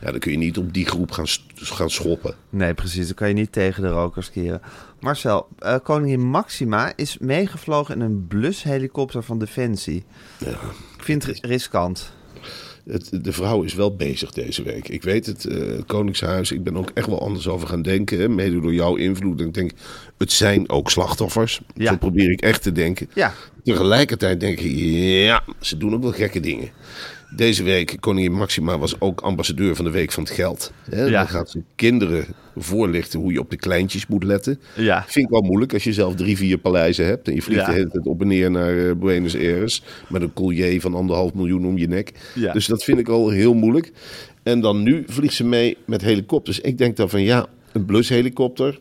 ja, 0.00 0.10
dan 0.10 0.20
kun 0.20 0.30
je 0.30 0.38
niet 0.38 0.58
op 0.58 0.72
die 0.72 0.86
groep 0.86 1.10
gaan, 1.10 1.26
gaan 1.54 1.90
schoppen. 1.90 2.34
Nee, 2.50 2.74
precies. 2.74 3.06
Dan 3.06 3.14
kan 3.14 3.28
je 3.28 3.34
niet 3.34 3.52
tegen 3.52 3.82
de 3.82 3.88
rokers 3.88 4.30
keren. 4.30 4.60
Marcel, 5.00 5.48
eh, 5.58 5.76
koningin 5.82 6.20
Maxima 6.20 6.92
is 6.96 7.18
meegevlogen 7.18 7.94
in 7.94 8.00
een 8.00 8.26
blushelikopter 8.26 9.22
van 9.22 9.38
Defensie. 9.38 10.04
Ik 10.38 10.95
vind 11.06 11.26
het 11.26 11.38
riskant. 11.40 12.12
Het, 12.84 13.24
de 13.24 13.32
vrouw 13.32 13.62
is 13.62 13.74
wel 13.74 13.96
bezig 13.96 14.32
deze 14.32 14.62
week. 14.62 14.88
Ik 14.88 15.02
weet 15.02 15.26
het, 15.26 15.44
eh, 15.44 15.58
Koningshuis, 15.86 16.52
ik 16.52 16.62
ben 16.62 16.76
ook 16.76 16.90
echt 16.94 17.06
wel 17.06 17.20
anders 17.20 17.48
over 17.48 17.68
gaan 17.68 17.82
denken. 17.82 18.34
Mede 18.34 18.60
door 18.60 18.74
jouw 18.74 18.96
invloed. 18.96 19.40
En 19.40 19.46
ik 19.46 19.54
denk, 19.54 19.70
het 20.18 20.32
zijn 20.32 20.68
ook 20.68 20.90
slachtoffers. 20.90 21.60
Ja. 21.74 21.90
Zo 21.90 21.96
probeer 21.96 22.30
ik 22.30 22.40
echt 22.40 22.62
te 22.62 22.72
denken. 22.72 23.10
Ja. 23.14 23.34
Tegelijkertijd 23.64 24.40
denk 24.40 24.58
ik, 24.60 24.72
ja, 25.24 25.42
ze 25.60 25.76
doen 25.76 25.94
ook 25.94 26.02
wel 26.02 26.12
gekke 26.12 26.40
dingen. 26.40 26.70
Deze 27.30 27.62
week, 27.62 27.96
koningin 28.00 28.32
Maxima 28.32 28.78
was 28.78 29.00
ook 29.00 29.20
ambassadeur 29.20 29.76
van 29.76 29.84
de 29.84 29.90
Week 29.90 30.12
van 30.12 30.22
het 30.22 30.32
Geld. 30.32 30.72
Hè? 30.90 31.04
Ja. 31.04 31.10
Dan 31.10 31.28
gaat 31.28 31.50
ze 31.50 31.62
kinderen 31.74 32.26
voorlichten 32.56 33.20
hoe 33.20 33.32
je 33.32 33.40
op 33.40 33.50
de 33.50 33.56
kleintjes 33.56 34.06
moet 34.06 34.24
letten. 34.24 34.60
Ja. 34.76 35.04
Vind 35.08 35.24
ik 35.24 35.30
wel 35.30 35.40
moeilijk 35.42 35.72
als 35.72 35.84
je 35.84 35.92
zelf 35.92 36.14
drie, 36.14 36.36
vier 36.36 36.58
paleizen 36.58 37.06
hebt. 37.06 37.28
En 37.28 37.34
je 37.34 37.42
vliegt 37.42 37.60
Ja. 37.60 37.66
de 37.66 37.72
hele 37.72 37.88
tijd 37.90 38.06
op 38.06 38.20
en 38.20 38.26
neer 38.26 38.50
naar 38.50 38.78
eh, 38.88 38.92
Buenos 38.94 39.34
Aires. 39.36 39.82
Met 40.08 40.22
een 40.22 40.32
collier 40.32 40.80
van 40.80 40.94
anderhalf 40.94 41.34
miljoen 41.34 41.66
om 41.66 41.78
je 41.78 41.88
nek. 41.88 42.12
Ja. 42.34 42.52
Dus 42.52 42.66
dat 42.66 42.84
vind 42.84 42.98
ik 42.98 43.08
al 43.08 43.28
heel 43.30 43.54
moeilijk. 43.54 43.92
En 44.42 44.60
dan 44.60 44.82
nu 44.82 45.04
vliegt 45.06 45.34
ze 45.34 45.44
mee 45.44 45.76
met 45.86 46.02
helikopters. 46.02 46.60
Ik 46.60 46.78
denk 46.78 46.96
dan 46.96 47.10
van 47.10 47.22
ja, 47.22 47.46
een 47.72 47.84
blushelikopter. 47.84 48.78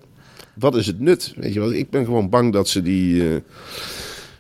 Wat 0.54 0.76
is 0.76 0.88
het 0.88 1.00
nut? 1.00 1.34
Weet 1.38 1.54
je 1.54 1.60
wat? 1.60 1.72
Ik 1.72 1.90
ben 1.90 2.06
gewoon 2.06 2.30
bang 2.30 2.54
dat 2.54 2.70
ze 2.70 2.82
die. 2.82 3.30
eh, 3.30 3.36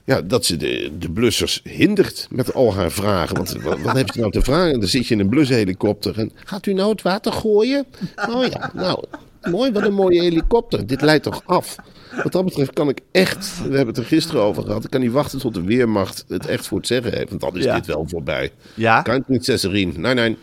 ja, 0.05 0.21
dat 0.21 0.45
ze 0.45 0.57
de, 0.57 0.91
de 0.99 1.11
blussers 1.11 1.61
hindert 1.63 2.27
met 2.31 2.53
al 2.53 2.73
haar 2.73 2.91
vragen. 2.91 3.35
Want 3.35 3.51
wat, 3.61 3.81
wat 3.81 3.95
heeft 3.95 4.13
ze 4.13 4.19
nou 4.19 4.31
te 4.31 4.41
vragen? 4.41 4.79
Dan 4.79 4.89
zit 4.89 5.07
je 5.07 5.13
in 5.13 5.19
een 5.19 5.29
blushelikopter 5.29 6.19
en 6.19 6.31
gaat 6.35 6.65
u 6.65 6.73
nou 6.73 6.89
het 6.91 7.01
water 7.01 7.31
gooien? 7.31 7.85
Oh 8.29 8.45
ja, 8.45 8.71
nou, 8.73 9.03
mooi, 9.51 9.71
wat 9.71 9.83
een 9.83 9.93
mooie 9.93 10.21
helikopter. 10.21 10.87
Dit 10.87 11.01
leidt 11.01 11.23
toch 11.23 11.41
af? 11.45 11.75
Wat 12.23 12.31
dat 12.31 12.45
betreft 12.45 12.73
kan 12.73 12.89
ik 12.89 12.99
echt, 13.11 13.57
we 13.57 13.63
hebben 13.75 13.87
het 13.87 13.97
er 13.97 14.05
gisteren 14.05 14.41
over 14.41 14.63
gehad, 14.63 14.83
ik 14.83 14.89
kan 14.89 15.01
niet 15.01 15.11
wachten 15.11 15.39
tot 15.39 15.53
de 15.53 15.63
Weermacht 15.63 16.25
het 16.27 16.45
echt 16.45 16.67
voor 16.67 16.77
het 16.77 16.87
zeggen 16.87 17.13
heeft. 17.13 17.29
Want 17.29 17.41
dan 17.41 17.57
is 17.57 17.63
Ja. 17.63 17.75
dit 17.75 17.85
wel 17.85 18.05
voorbij. 18.07 18.51
Ja? 18.73 19.01
Kein 19.01 19.23
Prinzesserin. 19.23 19.93
Nee, 19.97 20.13
nee. 20.13 20.37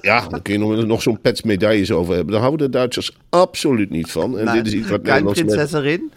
Ja, 0.00 0.26
dan 0.28 0.42
kun 0.42 0.52
je 0.52 0.58
nog, 0.58 0.86
nog 0.86 1.02
zo'n 1.02 1.20
pets 1.20 1.42
medailles 1.42 1.90
over 1.90 2.14
hebben. 2.14 2.32
Daar 2.32 2.42
houden 2.42 2.66
de 2.70 2.78
Duitsers 2.78 3.16
absoluut 3.28 3.90
niet 3.90 4.10
van. 4.10 4.38
En 4.38 4.52
dit 4.54 4.66
is 4.66 4.72
iets 4.72 4.88
wat 4.90 5.02
Nederlands 5.02 5.42
met- 5.42 5.46
prinses 5.54 5.72
erin. 5.72 6.12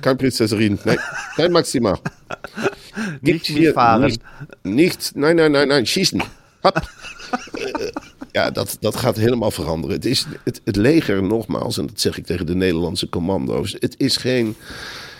Kein 0.00 0.16
Prinzesserin. 0.16 0.78
Nee, 0.84 0.96
kein 1.36 1.52
Maxima. 1.52 1.98
Niet 3.20 3.48
meer 3.54 3.72
varen. 3.72 4.00
Nicht, 4.00 4.20
nicht, 4.62 5.12
nein, 5.14 5.36
nein, 5.36 5.50
nein, 5.50 5.68
nein, 5.68 5.86
schießen. 5.86 6.20
Hap. 6.60 6.90
Ja, 8.32 8.50
dat, 8.50 8.76
dat 8.80 8.96
gaat 8.96 9.16
helemaal 9.16 9.50
veranderen. 9.50 9.96
Het, 9.96 10.04
is, 10.04 10.26
het, 10.44 10.60
het 10.64 10.76
leger, 10.76 11.22
nogmaals, 11.22 11.78
en 11.78 11.86
dat 11.86 12.00
zeg 12.00 12.18
ik 12.18 12.26
tegen 12.26 12.46
de 12.46 12.54
Nederlandse 12.54 13.08
commando's. 13.08 13.76
Het 13.78 13.94
is 13.98 14.16
geen, 14.16 14.56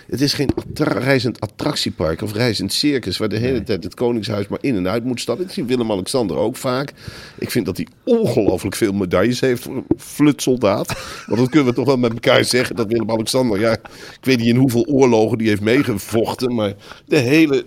het 0.06 0.20
is 0.20 0.32
geen 0.32 0.50
attra- 0.54 0.98
reizend 0.98 1.40
attractiepark 1.40 2.22
of 2.22 2.32
reizend 2.32 2.72
circus... 2.72 3.16
waar 3.16 3.28
de 3.28 3.36
hele 3.36 3.62
tijd 3.62 3.84
het 3.84 3.94
koningshuis 3.94 4.48
maar 4.48 4.58
in 4.60 4.76
en 4.76 4.88
uit 4.88 5.04
moet 5.04 5.20
stappen. 5.20 5.44
Ik 5.44 5.50
zie 5.50 5.64
Willem-Alexander 5.64 6.36
ook 6.36 6.56
vaak. 6.56 6.92
Ik 7.38 7.50
vind 7.50 7.66
dat 7.66 7.76
hij 7.76 7.86
ongelooflijk 8.04 8.76
veel 8.76 8.92
medailles 8.92 9.40
heeft 9.40 9.62
voor 9.62 9.76
een 9.76 9.86
flutsoldaat. 9.96 11.22
Want 11.26 11.40
dat 11.40 11.48
kunnen 11.48 11.68
we 11.68 11.74
toch 11.74 11.86
wel 11.86 11.96
met 11.96 12.12
elkaar 12.12 12.44
zeggen. 12.44 12.76
Dat 12.76 12.86
Willem-Alexander, 12.86 13.60
ja, 13.60 13.72
ik 13.72 14.18
weet 14.20 14.38
niet 14.38 14.46
in 14.46 14.56
hoeveel 14.56 14.86
oorlogen 14.86 15.38
die 15.38 15.48
heeft 15.48 15.60
meegevochten... 15.60 16.54
maar 16.54 16.74
de 17.06 17.18
hele, 17.18 17.64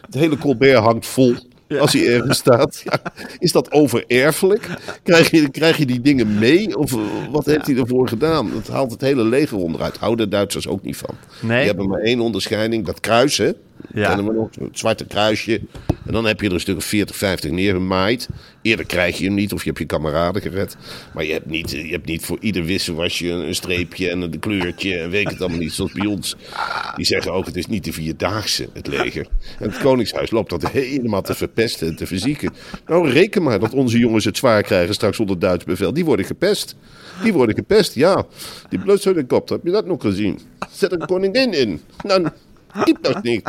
het 0.00 0.14
hele 0.14 0.38
Colbert 0.38 0.78
hangt 0.78 1.06
vol... 1.06 1.34
Als 1.68 1.92
hij 1.92 2.14
ergens 2.14 2.38
staat. 2.38 2.82
Ja, 2.84 3.00
is 3.38 3.52
dat 3.52 3.72
overerfelijk? 3.72 4.68
Krijg 5.02 5.30
je, 5.30 5.50
krijg 5.50 5.76
je 5.76 5.86
die 5.86 6.00
dingen 6.00 6.38
mee? 6.38 6.76
Of 6.76 6.92
eh, 6.92 7.00
wat 7.30 7.46
heeft 7.46 7.66
hij 7.66 7.76
ervoor 7.76 8.08
gedaan? 8.08 8.50
Dat 8.52 8.68
haalt 8.68 8.90
het 8.90 9.00
hele 9.00 9.24
leger 9.24 9.58
onderuit. 9.58 9.96
Houden 9.96 10.30
de 10.30 10.36
Duitsers 10.36 10.68
ook 10.68 10.82
niet 10.82 10.96
van. 10.96 11.14
Nee. 11.40 11.58
Die 11.58 11.66
hebben 11.66 11.88
maar 11.88 12.00
één 12.00 12.20
onderscheiding. 12.20 12.86
Dat 12.86 13.00
kruis, 13.00 13.36
hè? 13.36 13.50
Ja. 14.00 14.24
We 14.24 14.32
nog? 14.32 14.48
Het 14.60 14.78
zwarte 14.78 15.04
kruisje. 15.04 15.60
En 16.06 16.12
dan 16.12 16.24
heb 16.24 16.40
je 16.40 16.46
er 16.46 16.52
een 16.52 16.60
stuk 16.60 16.76
of 16.76 16.84
40, 16.84 17.16
50 17.16 17.50
neergemaaid. 17.50 18.28
Eerder 18.62 18.86
krijg 18.86 19.18
je 19.18 19.24
hem 19.24 19.34
niet 19.34 19.52
of 19.52 19.60
je 19.60 19.66
hebt 19.66 19.78
je 19.78 19.86
kameraden 19.86 20.42
gered. 20.42 20.76
Maar 21.14 21.24
je 21.24 21.32
hebt 21.32 21.46
niet, 21.46 21.70
je 21.70 21.90
hebt 21.90 22.06
niet 22.06 22.24
voor 22.24 22.38
ieder 22.40 22.64
wisselwasje 22.64 23.28
een 23.28 23.54
streepje 23.54 24.10
en 24.10 24.20
een 24.20 24.38
kleurtje. 24.38 24.98
En 24.98 25.10
weet 25.10 25.22
ik 25.22 25.28
het 25.28 25.40
allemaal 25.40 25.58
niet. 25.58 25.72
Zoals 25.72 25.92
bij 25.92 26.06
ons. 26.06 26.36
Die 26.96 27.06
zeggen 27.06 27.32
ook, 27.32 27.46
het 27.46 27.56
is 27.56 27.66
niet 27.66 27.84
de 27.84 27.92
vierdaagse, 27.92 28.68
het 28.72 28.86
leger. 28.86 29.26
En 29.58 29.70
het 29.70 29.78
Koningshuis 29.78 30.30
loopt 30.30 30.50
dat 30.50 30.70
helemaal 30.70 31.22
te 31.22 31.34
verpesten 31.34 31.88
en 31.88 31.96
te 31.96 32.06
verzieken. 32.06 32.52
Nou, 32.86 33.10
reken 33.10 33.42
maar 33.42 33.60
dat 33.60 33.74
onze 33.74 33.98
jongens 33.98 34.24
het 34.24 34.36
zwaar 34.36 34.62
krijgen 34.62 34.94
straks 34.94 35.20
onder 35.20 35.38
Duits 35.38 35.64
bevel. 35.64 35.92
Die 35.92 36.04
worden 36.04 36.26
gepest. 36.26 36.76
Die 37.22 37.32
worden 37.32 37.54
gepest, 37.54 37.94
ja. 37.94 38.26
Die 38.68 38.78
blushelikopter, 38.78 39.56
heb 39.56 39.64
je 39.64 39.72
dat 39.72 39.86
nog 39.86 40.02
gezien? 40.02 40.40
Zet 40.70 40.92
een 40.92 41.06
koningin 41.06 41.52
in. 41.52 41.80
Dan 42.02 42.32
Niet. 43.22 43.42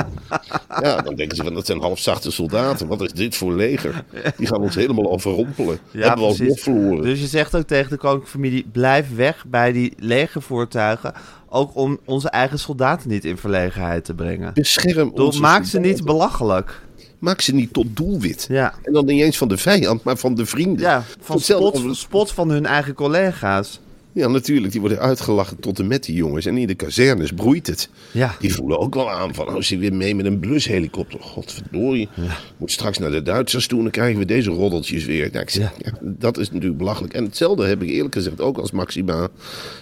Ja, 0.82 1.02
dan 1.02 1.16
denken 1.16 1.38
ze 1.38 1.44
van 1.44 1.54
dat 1.54 1.66
zijn 1.66 1.80
halfzachte 1.80 2.32
soldaten. 2.32 2.88
Wat 2.88 3.02
is 3.02 3.12
dit 3.12 3.36
voor 3.36 3.54
leger? 3.54 4.04
Die 4.38 4.48
gaan 4.48 4.62
ons 4.62 4.76
helemaal 4.76 5.12
overrompelen. 5.12 5.80
Hebben 5.92 6.28
we 6.28 6.36
precies. 6.36 6.64
verloren. 6.64 7.04
Dus 7.04 7.20
je 7.20 7.28
zegt 7.28 7.56
ook 7.56 7.68
tegen 7.68 7.90
de 7.90 7.98
koninklijke 7.98 8.32
familie: 8.32 8.66
blijf 8.72 9.16
weg 9.16 9.46
bij 9.48 9.72
die 9.72 9.94
legervoertuigen. 9.98 11.14
Ook 11.50 11.76
om 11.76 12.00
onze 12.06 12.30
eigen 12.30 12.60
soldaten 12.60 13.10
niet 13.10 13.26
in 13.26 13.38
verlegenheid 13.38 14.06
te 14.06 14.14
brengen. 14.14 14.54
Bescherm 14.54 15.12
Doe, 15.16 15.26
onze 15.26 15.42
maak 15.42 15.66
ze 15.66 15.80
niet 15.80 16.04
belachelijk. 16.04 16.82
Maak 17.20 17.42
ze 17.42 17.54
niet 17.54 17.74
tot 17.74 17.86
doelwit. 17.90 18.46
Ja. 18.50 18.74
En 18.84 18.94
dan 18.94 19.06
niet 19.06 19.22
eens 19.22 19.38
van 19.38 19.48
de 19.48 19.58
vijand, 19.58 20.04
maar 20.04 20.18
van 20.18 20.36
de 20.36 20.46
vrienden. 20.46 20.80
Ja, 20.80 21.04
van 21.20 21.40
spot, 21.40 21.82
spot 21.92 22.32
van 22.32 22.50
hun 22.50 22.66
eigen 22.66 22.94
collega's. 22.94 23.80
Ja, 24.18 24.28
natuurlijk. 24.28 24.72
Die 24.72 24.82
worden 24.82 25.00
uitgelachen 25.00 25.60
tot 25.60 25.80
en 25.80 25.88
met 25.88 26.04
die 26.04 26.16
jongens. 26.16 26.46
En 26.46 26.58
in 26.58 26.68
de 26.68 26.76
kazernes 26.76 27.32
broeit 27.32 27.68
het. 27.68 27.90
Ja. 28.12 28.36
Die 28.40 28.54
voelen 28.54 28.80
ook 28.80 28.96
wel 28.96 29.12
aan 29.12 29.34
van, 29.34 29.48
oh, 29.48 29.62
ze 29.62 29.78
weer 29.78 29.94
mee 29.94 30.16
met 30.16 30.26
een 30.26 30.40
blushelikopter. 30.40 31.20
Godverdorie. 31.20 32.10
Moet 32.58 32.72
straks 32.72 32.98
naar 32.98 33.12
de 33.12 33.22
Duitsers 33.22 33.68
toe 33.68 33.78
en 33.78 33.84
dan 33.84 33.92
krijgen 33.92 34.20
we 34.20 34.26
deze 34.26 34.50
roddeltjes 34.50 35.06
weer. 35.06 35.30
Nou, 35.32 35.44
ik 35.44 35.50
zeg, 35.50 35.74
ja, 35.78 35.92
dat 36.02 36.38
is 36.38 36.52
natuurlijk 36.52 36.78
belachelijk. 36.78 37.14
En 37.14 37.24
hetzelfde 37.24 37.66
heb 37.66 37.82
ik 37.82 37.90
eerlijk 37.90 38.16
gezegd 38.16 38.42
ook 38.42 38.58
als 38.58 38.72
Maxima 38.72 39.28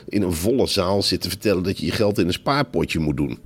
in 0.08 0.22
een 0.22 0.34
volle 0.34 0.68
zaal 0.68 1.02
zit 1.02 1.22
te 1.22 1.30
vertellen 1.30 1.64
dat 1.64 1.80
je 1.80 1.86
je 1.86 1.92
geld 1.92 2.18
in 2.18 2.28
een 2.28 2.34
spaarpotje 2.34 3.00
moet 3.00 3.18
doen. 3.18 3.40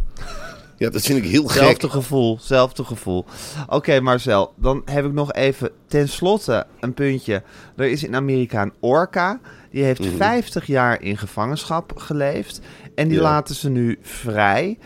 Ja, 0.80 0.90
dat 0.90 1.02
vind 1.02 1.24
ik 1.24 1.30
heel 1.32 1.44
gek. 1.48 1.62
Zelfde 1.64 1.90
gevoel, 1.90 2.38
zelfde 2.42 2.84
gevoel. 2.84 3.26
Oké, 3.68 4.00
Marcel, 4.00 4.54
dan 4.56 4.82
heb 4.86 5.06
ik 5.06 5.14
nog 5.14 5.34
even 5.34 5.70
tenslotte 5.88 6.66
een 6.80 6.94
puntje. 6.94 7.44
Er 7.76 7.86
is 7.90 8.04
in 8.04 8.16
Amerika 8.16 8.62
een 8.62 8.74
orka. 8.80 9.40
Die 9.72 9.84
heeft 9.84 10.06
50 10.18 10.66
jaar 10.68 11.02
in 11.02 11.18
gevangenschap 11.18 11.92
geleefd. 11.98 12.62
En 12.96 13.08
die 13.08 13.18
Ja. 13.18 13.24
laten 13.24 13.56
ze 13.56 13.70
nu 13.70 13.98
vrij. 14.02 14.78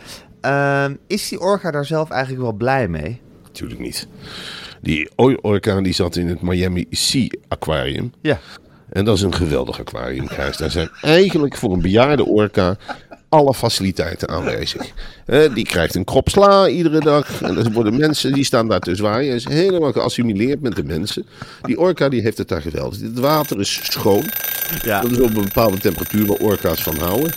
Ehm, 0.41 0.95
is 1.07 1.29
die 1.29 1.39
orka 1.39 1.71
daar 1.71 1.85
zelf 1.85 2.09
eigenlijk 2.09 2.41
wel 2.41 2.53
blij 2.53 2.87
mee? 2.87 3.21
Natuurlijk 3.43 3.79
niet. 3.79 4.07
Die 4.81 5.09
orkaan 5.41 5.83
die 5.83 5.93
zat 5.93 6.15
in 6.15 6.27
het 6.27 6.41
Miami 6.41 6.85
Sea 6.89 7.27
Aquarium. 7.47 8.13
Ja. 8.21 8.39
En 8.89 9.05
dat 9.05 9.15
is 9.17 9.21
een 9.21 9.33
geweldig 9.33 9.79
aquarium, 9.79 10.27
Gijs. 10.27 10.57
Daar 10.57 10.71
zijn 10.71 10.89
eigenlijk 11.01 11.55
voor 11.57 11.73
een 11.73 11.81
bejaarde 11.81 12.25
orka 12.25 12.77
alle 13.33 13.53
faciliteiten 13.53 14.29
aanwezig. 14.29 14.91
Eh, 15.25 15.53
die 15.53 15.65
krijgt 15.65 15.95
een 15.95 16.03
krop 16.03 16.29
sla 16.29 16.67
iedere 16.67 16.99
dag. 16.99 17.41
En 17.41 17.57
er 17.57 17.71
worden 17.71 17.97
mensen 17.97 18.33
die 18.33 18.43
staan 18.43 18.67
daar 18.67 18.79
te 18.79 18.95
zwaaien. 18.95 19.27
Hij 19.27 19.35
is 19.35 19.47
helemaal 19.47 19.91
geassimileerd 19.91 20.61
met 20.61 20.75
de 20.75 20.83
mensen. 20.83 21.25
Die 21.61 21.79
orka 21.79 22.09
die 22.09 22.21
heeft 22.21 22.37
het 22.37 22.47
daar 22.47 22.61
geweldig. 22.61 22.99
Het 22.99 23.19
water 23.19 23.59
is 23.59 23.79
schoon. 23.83 24.23
Ja. 24.83 25.01
Dat 25.01 25.11
is 25.11 25.19
op 25.19 25.35
een 25.35 25.43
bepaalde 25.43 25.77
temperatuur 25.77 26.25
waar 26.25 26.37
orka's 26.37 26.83
van 26.83 26.97
houden. 26.97 27.31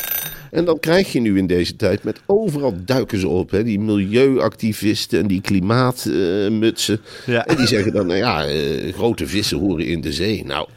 En 0.50 0.64
dan 0.64 0.80
krijg 0.80 1.12
je 1.12 1.20
nu 1.20 1.38
in 1.38 1.46
deze 1.46 1.76
tijd 1.76 2.04
met 2.04 2.20
overal 2.26 2.74
duiken 2.84 3.20
ze 3.20 3.28
op. 3.28 3.50
Hè, 3.50 3.64
die 3.64 3.80
milieuactivisten 3.80 5.20
en 5.20 5.26
die 5.26 5.40
klimaatmutsen. 5.40 7.00
Ja. 7.26 7.46
En 7.46 7.56
die 7.56 7.66
zeggen 7.66 7.92
dan, 7.92 8.06
nou 8.06 8.18
ja, 8.18 8.44
eh, 8.44 8.94
grote 8.94 9.26
vissen 9.26 9.58
horen 9.58 9.86
in 9.86 10.00
de 10.00 10.12
zee. 10.12 10.44
Nou, 10.44 10.68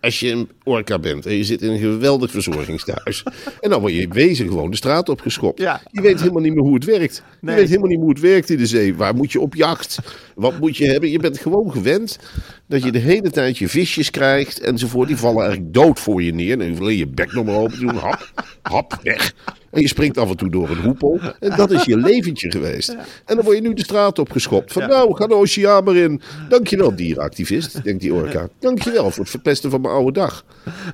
als 0.00 0.20
je 0.20 0.30
een 0.30 0.48
orka 0.64 0.98
bent 0.98 1.26
en 1.26 1.34
je 1.34 1.44
zit 1.44 1.62
in 1.62 1.70
een 1.70 1.78
geweldig 1.78 2.30
verzorgingstehuis. 2.30 3.22
en 3.60 3.70
dan 3.70 3.80
word 3.80 3.92
je 3.92 4.08
wezen 4.08 4.46
gewoon 4.48 4.70
de 4.70 4.76
straat 4.76 5.08
opgeschopt. 5.08 5.60
Ja. 5.60 5.80
Je 5.90 6.00
weet 6.00 6.20
helemaal 6.20 6.42
niet 6.42 6.54
meer 6.54 6.62
hoe 6.62 6.74
het 6.74 6.84
werkt. 6.84 7.22
Nee. 7.40 7.54
Je 7.54 7.60
weet 7.60 7.68
helemaal 7.68 7.88
niet 7.88 7.98
meer 7.98 8.06
hoe 8.06 8.14
het 8.14 8.24
werkt 8.24 8.50
in 8.50 8.56
de 8.56 8.66
zee. 8.66 8.94
Waar 8.94 9.14
moet 9.14 9.32
je 9.32 9.40
op 9.40 9.54
jacht? 9.54 9.98
Wat 10.38 10.58
moet 10.58 10.76
je 10.76 10.86
hebben? 10.86 11.10
Je 11.10 11.18
bent 11.18 11.38
gewoon 11.38 11.72
gewend 11.72 12.18
dat 12.66 12.82
je 12.82 12.92
de 12.92 12.98
hele 12.98 13.30
tijd 13.30 13.58
je 13.58 13.68
visjes 13.68 14.10
krijgt 14.10 14.60
enzovoort. 14.60 15.08
Die 15.08 15.16
vallen 15.16 15.42
eigenlijk 15.42 15.74
dood 15.74 16.00
voor 16.00 16.22
je 16.22 16.34
neer. 16.34 16.58
Dan 16.58 16.76
wil 16.76 16.88
je 16.88 16.98
je 16.98 17.06
bek 17.06 17.32
nog 17.32 17.44
maar 17.44 17.54
open 17.54 17.78
doen. 17.80 17.94
Hap, 17.94 18.32
hap, 18.62 18.98
weg. 19.02 19.34
En 19.70 19.80
je 19.80 19.88
springt 19.88 20.18
af 20.18 20.30
en 20.30 20.36
toe 20.36 20.50
door 20.50 20.70
een 20.70 20.82
hoepel. 20.82 21.20
En 21.40 21.56
dat 21.56 21.70
is 21.70 21.84
je 21.84 21.96
leventje 21.96 22.50
geweest. 22.50 22.88
En 23.24 23.34
dan 23.36 23.44
word 23.44 23.56
je 23.56 23.62
nu 23.62 23.74
de 23.74 23.82
straat 23.82 24.18
opgeschopt. 24.18 24.72
Van 24.72 24.82
Ja. 24.82 24.88
nou, 24.88 25.16
ga 25.16 25.26
de 25.26 25.34
oceaan 25.34 25.84
maar 25.84 25.96
in. 25.96 26.20
Dankjewel, 26.48 26.96
dierenactivist, 26.96 27.84
denkt 27.84 28.00
die 28.00 28.14
orka. 28.14 28.48
Dankjewel 28.58 29.10
voor 29.10 29.22
het 29.22 29.30
verpesten 29.30 29.70
van 29.70 29.80
mijn 29.80 29.94
oude 29.94 30.12
dag. 30.12 30.44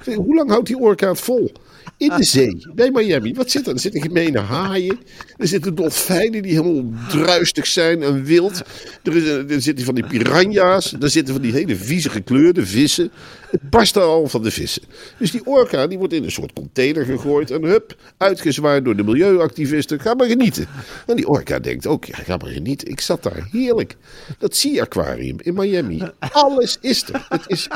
Hoe 0.05 0.35
lang 0.35 0.51
houdt 0.51 0.67
die 0.67 0.79
orka 0.79 1.09
het 1.09 1.21
vol? 1.21 1.53
In 1.97 2.09
de 2.17 2.25
zee, 2.25 2.67
bij 2.75 2.91
Miami. 2.91 3.35
Wat 3.35 3.51
zit 3.51 3.67
er? 3.67 3.73
Er 3.73 3.81
zitten 3.81 4.03
gemene 4.03 4.39
haaien. 4.39 4.99
Er 5.37 5.49
zitten 5.49 5.75
dolfijnen 5.75 6.43
die 6.43 6.53
helemaal 6.53 6.93
druistig 7.09 7.67
zijn 7.67 8.03
en 8.03 8.25
wild. 8.25 8.63
Er, 9.03 9.17
is, 9.17 9.25
er 9.55 9.63
zitten 9.63 9.85
van 9.85 9.95
die 9.95 10.07
piranha's. 10.07 10.93
Er 11.01 11.11
zitten 11.11 11.35
van 11.35 11.43
die 11.43 11.53
hele 11.53 11.77
vieze 11.77 12.11
gekleurde 12.11 12.67
vissen. 12.67 13.11
Het 13.51 13.71
barst 13.71 13.97
al 13.97 14.29
van 14.29 14.43
de 14.43 14.51
vissen. 14.51 14.83
Dus 15.19 15.31
die 15.31 15.47
orka 15.47 15.87
die 15.87 15.99
wordt 15.99 16.13
in 16.13 16.25
een 16.25 16.31
soort 16.31 16.53
container 16.53 17.05
gegooid. 17.05 17.51
En 17.51 17.63
hup, 17.63 17.97
uitgezwaaid 18.17 18.85
door 18.85 18.97
de 18.97 19.05
milieuactivisten. 19.05 20.01
Ga 20.01 20.15
maar 20.15 20.27
genieten. 20.27 20.67
En 21.07 21.17
die 21.17 21.29
orka 21.29 21.59
denkt 21.59 21.87
ook, 21.87 22.05
ja, 22.05 22.17
ga 22.17 22.37
maar 22.37 22.51
genieten. 22.51 22.89
Ik 22.89 23.01
zat 23.01 23.23
daar, 23.23 23.49
heerlijk. 23.51 23.97
Dat 24.39 24.57
Sea 24.57 24.83
Aquarium 24.83 25.37
in 25.41 25.55
Miami. 25.55 26.03
Alles 26.19 26.79
is 26.81 27.09
er. 27.09 27.27
Het 27.29 27.45
is, 27.47 27.67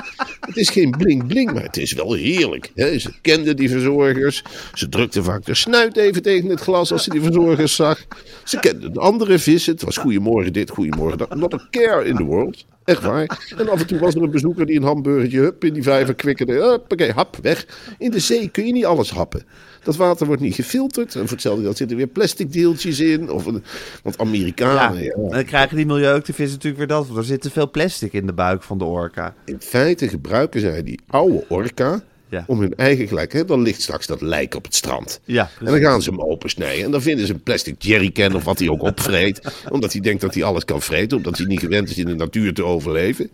het 0.40 0.56
is 0.56 0.68
geen 0.70 0.90
bling-bling, 0.90 1.52
maar 1.52 1.62
het 1.62 1.76
is 1.76 1.92
wel 1.92 2.12
heerlijk. 2.12 2.70
Hè? 2.74 2.98
Ze 2.98 3.12
kenden 3.20 3.56
die 3.56 3.68
verzorgers. 4.14 4.42
Ze 4.74 4.88
drukte 4.88 5.22
vaak 5.22 5.44
de 5.44 5.54
snuit 5.54 5.96
even 5.96 6.22
tegen 6.22 6.48
het 6.48 6.60
glas 6.60 6.92
als 6.92 7.04
ze 7.04 7.10
die 7.10 7.22
verzorgers 7.22 7.74
zag. 7.74 8.06
Ze 8.44 8.60
kenden 8.60 8.92
de 8.92 9.00
andere 9.00 9.38
vissen. 9.38 9.72
Het 9.72 9.82
was 9.82 9.96
goedemorgen 9.96 10.52
dit, 10.52 10.70
goedemorgen 10.70 11.18
dat. 11.18 11.34
Not 11.34 11.54
a 11.54 11.66
care 11.70 12.04
in 12.04 12.16
the 12.16 12.24
world. 12.24 12.66
Echt 12.84 13.02
waar. 13.02 13.52
En 13.56 13.68
af 13.68 13.80
en 13.80 13.86
toe 13.86 13.98
was 13.98 14.14
er 14.14 14.22
een 14.22 14.30
bezoeker 14.30 14.66
die 14.66 14.76
een 14.76 14.82
hamburgertje 14.82 15.38
hup, 15.38 15.64
in 15.64 15.72
die 15.72 15.82
vijver 15.82 16.14
kwikkerde. 16.14 16.52
Huppakee, 16.52 17.12
hap, 17.12 17.36
weg. 17.42 17.66
In 17.98 18.10
de 18.10 18.18
zee 18.18 18.48
kun 18.48 18.66
je 18.66 18.72
niet 18.72 18.84
alles 18.84 19.10
happen. 19.10 19.42
Dat 19.82 19.96
water 19.96 20.26
wordt 20.26 20.42
niet 20.42 20.54
gefilterd. 20.54 21.14
En 21.14 21.20
voor 21.20 21.30
hetzelfde 21.30 21.62
geld 21.62 21.76
zitten 21.76 21.96
er 21.96 22.04
weer 22.04 22.12
plastic 22.12 22.52
deeltjes 22.52 23.00
in. 23.00 23.30
Of 23.30 23.46
een, 23.46 23.62
want 24.02 24.18
Amerikanen... 24.18 25.02
Ja, 25.02 25.12
ja. 25.16 25.28
dan 25.30 25.44
krijgen 25.44 25.76
die 25.76 25.86
milieuactivisten 25.86 26.54
natuurlijk 26.54 26.76
weer 26.78 26.96
dat. 26.96 27.06
Want 27.06 27.18
er 27.18 27.24
zit 27.24 27.40
te 27.40 27.50
veel 27.50 27.70
plastic 27.70 28.12
in 28.12 28.26
de 28.26 28.32
buik 28.32 28.62
van 28.62 28.78
de 28.78 28.84
orka. 28.84 29.34
In 29.44 29.60
feite 29.60 30.08
gebruiken 30.08 30.60
zij 30.60 30.82
die 30.82 31.00
oude 31.06 31.44
orka 31.48 32.02
Ja. 32.30 32.44
om 32.46 32.60
hun 32.60 32.74
eigen 32.76 33.08
gelijk. 33.08 33.32
Hè? 33.32 33.44
Dan 33.44 33.62
ligt 33.62 33.82
straks 33.82 34.06
dat 34.06 34.20
lijk 34.20 34.54
op 34.54 34.64
het 34.64 34.74
strand. 34.74 35.20
Ja, 35.24 35.50
En 35.58 35.64
dan 35.64 35.80
gaan 35.80 36.02
ze 36.02 36.10
hem 36.10 36.20
opensnijden. 36.20 36.84
En 36.84 36.90
dan 36.90 37.02
vinden 37.02 37.26
ze 37.26 37.32
een 37.32 37.42
plastic 37.42 37.82
jerrycan 37.82 38.34
of 38.34 38.44
wat 38.44 38.58
hij 38.58 38.68
ook 38.68 38.82
opvreet. 38.82 39.40
omdat 39.70 39.92
hij 39.92 40.00
denkt 40.00 40.20
dat 40.20 40.34
hij 40.34 40.44
alles 40.44 40.64
kan 40.64 40.82
vreten. 40.82 41.16
Omdat 41.16 41.36
hij 41.38 41.46
niet 41.46 41.60
gewend 41.60 41.90
is 41.90 41.98
in 41.98 42.06
de 42.06 42.14
natuur 42.14 42.54
te 42.54 42.64
overleven. 42.64 43.30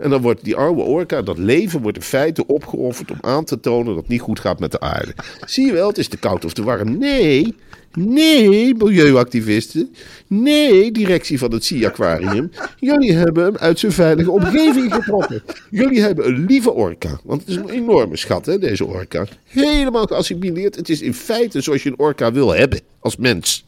En 0.00 0.10
dan 0.10 0.20
wordt 0.22 0.44
die 0.44 0.56
oude 0.56 0.80
orka, 0.82 1.22
dat 1.22 1.38
leven 1.38 1.80
wordt 1.80 1.96
in 1.96 2.02
feite 2.02 2.46
opgeofferd 2.46 3.10
om 3.10 3.18
aan 3.20 3.44
te 3.44 3.60
tonen 3.60 3.86
dat 3.86 3.96
het 3.96 4.08
niet 4.08 4.20
goed 4.20 4.40
gaat 4.40 4.60
met 4.60 4.72
de 4.72 4.80
aarde. 4.80 5.14
Zie 5.46 5.66
je 5.66 5.72
wel, 5.72 5.88
het 5.88 5.98
is 5.98 6.08
te 6.08 6.16
koud 6.16 6.44
of 6.44 6.52
te 6.52 6.62
warm. 6.62 6.98
Nee, 6.98 7.54
nee, 7.94 8.74
milieuactivisten. 8.74 9.94
Nee, 10.26 10.92
directie 10.92 11.38
van 11.38 11.52
het 11.52 11.64
Sea 11.64 11.88
Aquarium. 11.88 12.50
Jullie 12.78 13.12
hebben 13.12 13.44
hem 13.44 13.56
uit 13.56 13.78
zijn 13.78 13.92
veilige 13.92 14.30
omgeving 14.30 14.94
getrokken. 14.94 15.42
Jullie 15.70 16.00
hebben 16.00 16.26
een 16.26 16.44
lieve 16.46 16.72
orka. 16.72 17.20
Want 17.24 17.40
het 17.40 17.50
is 17.50 17.56
een 17.56 17.68
enorme 17.68 18.16
schat, 18.16 18.46
hè, 18.46 18.58
deze 18.58 18.84
orka. 18.84 19.26
Helemaal 19.44 20.06
geassimileerd. 20.06 20.76
Het 20.76 20.88
is 20.88 21.00
in 21.00 21.14
feite 21.14 21.60
zoals 21.60 21.82
je 21.82 21.88
een 21.90 21.98
orka 21.98 22.32
wil 22.32 22.54
hebben 22.54 22.80
als 23.00 23.16
mens. 23.16 23.64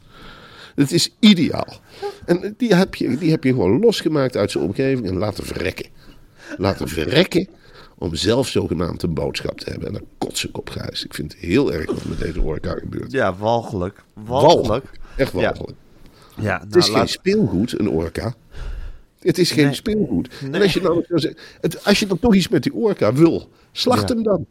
Het 0.75 0.91
is 0.91 1.15
ideaal. 1.19 1.79
En 2.25 2.53
die 2.57 2.75
heb, 2.75 2.95
je, 2.95 3.17
die 3.17 3.31
heb 3.31 3.43
je 3.43 3.49
gewoon 3.49 3.79
losgemaakt 3.79 4.37
uit 4.37 4.51
zijn 4.51 4.63
omgeving 4.63 5.07
en 5.07 5.17
laten 5.17 5.45
verrekken. 5.45 5.85
Laten 6.57 6.87
verrekken 6.87 7.47
om 7.97 8.15
zelf 8.15 8.47
zogenaamd 8.47 9.03
een 9.03 9.13
boodschap 9.13 9.59
te 9.59 9.69
hebben. 9.69 9.87
En 9.87 9.93
dan 9.93 10.05
kots 10.17 10.45
ik 10.47 10.57
op 10.57 10.69
Gijs. 10.69 11.03
Ik 11.05 11.13
vind 11.13 11.31
het 11.33 11.41
heel 11.41 11.73
erg 11.73 11.85
wat 11.85 12.05
met 12.05 12.19
deze 12.19 12.41
orka 12.41 12.71
gebeurt. 12.73 13.11
ja 13.11 13.35
walgelijk. 13.35 14.03
Walgelijk. 14.13 14.57
Walgelijk. 14.67 14.85
Echt 15.15 15.31
walgelijk. 15.31 15.77
Ja, 16.41 16.59
Het 16.59 16.75
is 16.75 16.81
nou, 16.81 16.83
geen 16.85 16.93
laat- 16.93 17.09
speelgoed, 17.09 17.79
een 17.79 17.89
orka. 17.89 18.33
Het 19.19 19.37
is 19.37 19.51
geen 19.51 19.65
Nee. 19.65 19.73
speelgoed. 19.73 20.29
En 20.51 20.61
als 20.61 20.73
je, 20.73 20.81
nou, 20.81 21.05
als 21.83 21.99
je 21.99 22.07
dan 22.07 22.19
toch 22.19 22.35
iets 22.35 22.47
met 22.47 22.63
die 22.63 22.73
orka 22.73 23.13
wil, 23.13 23.49
slacht 23.71 24.09
hem 24.09 24.23
dan. 24.23 24.45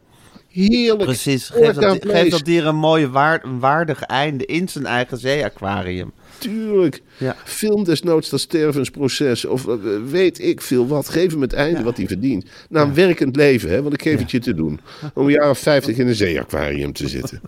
Heerlijk. 0.53 1.03
Precies, 1.05 1.49
geef 1.49 1.73
dat, 1.75 1.99
geef 2.07 2.31
dat 2.31 2.45
dier 2.45 2.67
een 2.67 2.77
mooie 2.77 3.11
waar- 3.11 3.45
een 3.45 3.59
waardig 3.59 4.03
einde 4.03 4.47
in 4.47 4.69
zijn 4.69 4.87
eigen 4.87 5.19
zeeaquarium. 5.19 6.13
Tuurlijk. 6.39 7.03
Ja. 7.19 7.37
Film 7.45 7.85
desnoods 7.85 8.29
dat 8.29 8.41
stervensproces. 8.41 9.45
Of 9.45 9.69
eh, 9.69 9.75
weet 10.09 10.41
ik 10.41 10.61
veel 10.61 10.87
wat. 10.87 11.09
Geef 11.09 11.31
hem 11.31 11.41
het 11.41 11.53
einde 11.53 11.83
wat 11.83 11.97
hij 11.97 12.07
verdient. 12.07 12.45
Na 12.69 12.83
een 12.83 12.95
werkend 12.95 13.37
leven, 13.37 13.71
hè, 13.71 13.83
want 13.83 13.95
ik 13.95 14.03
geef 14.03 14.19
het 14.19 14.31
je 14.31 14.39
te 14.39 14.55
doen. 14.55 14.81
Om 15.15 15.25
een 15.27 15.33
jaar 15.33 15.51
of 15.51 15.59
50 15.59 15.97
in 15.97 16.07
een 16.09 16.15
zeeaquarium 16.15 16.93
te 16.93 17.09
zitten. 17.09 17.41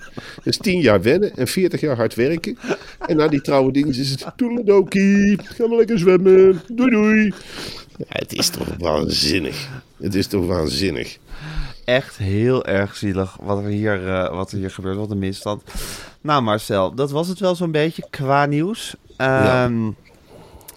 Dus 0.45 0.57
10 0.57 0.81
jaar 0.81 1.03
wennen 1.03 1.37
en 1.37 1.47
40 1.49 1.81
jaar 1.81 1.97
hard 1.97 2.15
werken. 2.15 2.59
En 3.07 3.17
na 3.17 3.29
die 3.29 3.41
trouwe 3.41 3.73
dingen 3.73 3.95
is 3.99 4.11
het 4.11 4.25
toedeledokie. 4.37 5.39
Ga 5.45 5.67
maar 5.67 5.77
lekker 5.79 5.99
zwemmen. 5.99 6.61
Doei 6.73 6.91
doei. 6.91 7.25
Ja, 7.99 8.05
het 8.09 8.33
is 8.33 8.49
toch 8.49 8.69
waanzinnig. 8.79 9.69
Het 10.01 10.15
is 10.15 10.27
toch 10.27 10.47
waanzinnig. 10.47 11.19
Echt 11.85 12.17
heel 12.17 12.67
erg 12.67 12.97
zielig 12.97 13.37
wat 13.41 13.59
er 13.59 13.69
hier, 13.69 14.09
eh, 14.09 14.35
wat 14.37 14.53
er 14.53 14.59
hier 14.59 14.71
gebeurt. 14.71 14.97
Wat 14.97 15.11
een 15.11 15.19
misstand. 15.19 15.63
Nou 16.21 16.43
Marcel, 16.43 16.95
dat 16.95 17.11
was 17.11 17.29
het 17.29 17.39
wel 17.39 17.55
zo'n 17.55 17.73
beetje 17.73 18.07
qua 18.11 18.47
nieuws. 18.47 18.95
Ja. 19.17 19.71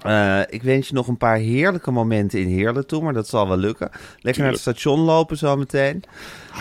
Eh, 0.07 0.41
ik 0.49 0.63
wens 0.63 0.87
je 0.87 0.93
nog 0.93 1.07
een 1.07 1.17
paar 1.17 1.37
heerlijke 1.37 1.91
momenten 1.91 2.39
in 2.39 2.47
Heerlen 2.47 2.87
toe, 2.87 3.03
maar 3.03 3.13
dat 3.13 3.27
zal 3.27 3.47
wel 3.47 3.57
lukken. 3.57 3.89
Lekker 4.21 4.43
naar 4.43 4.51
het 4.51 4.61
station 4.61 4.99
lopen 4.99 5.37
zo 5.37 5.55
meteen. 5.55 6.03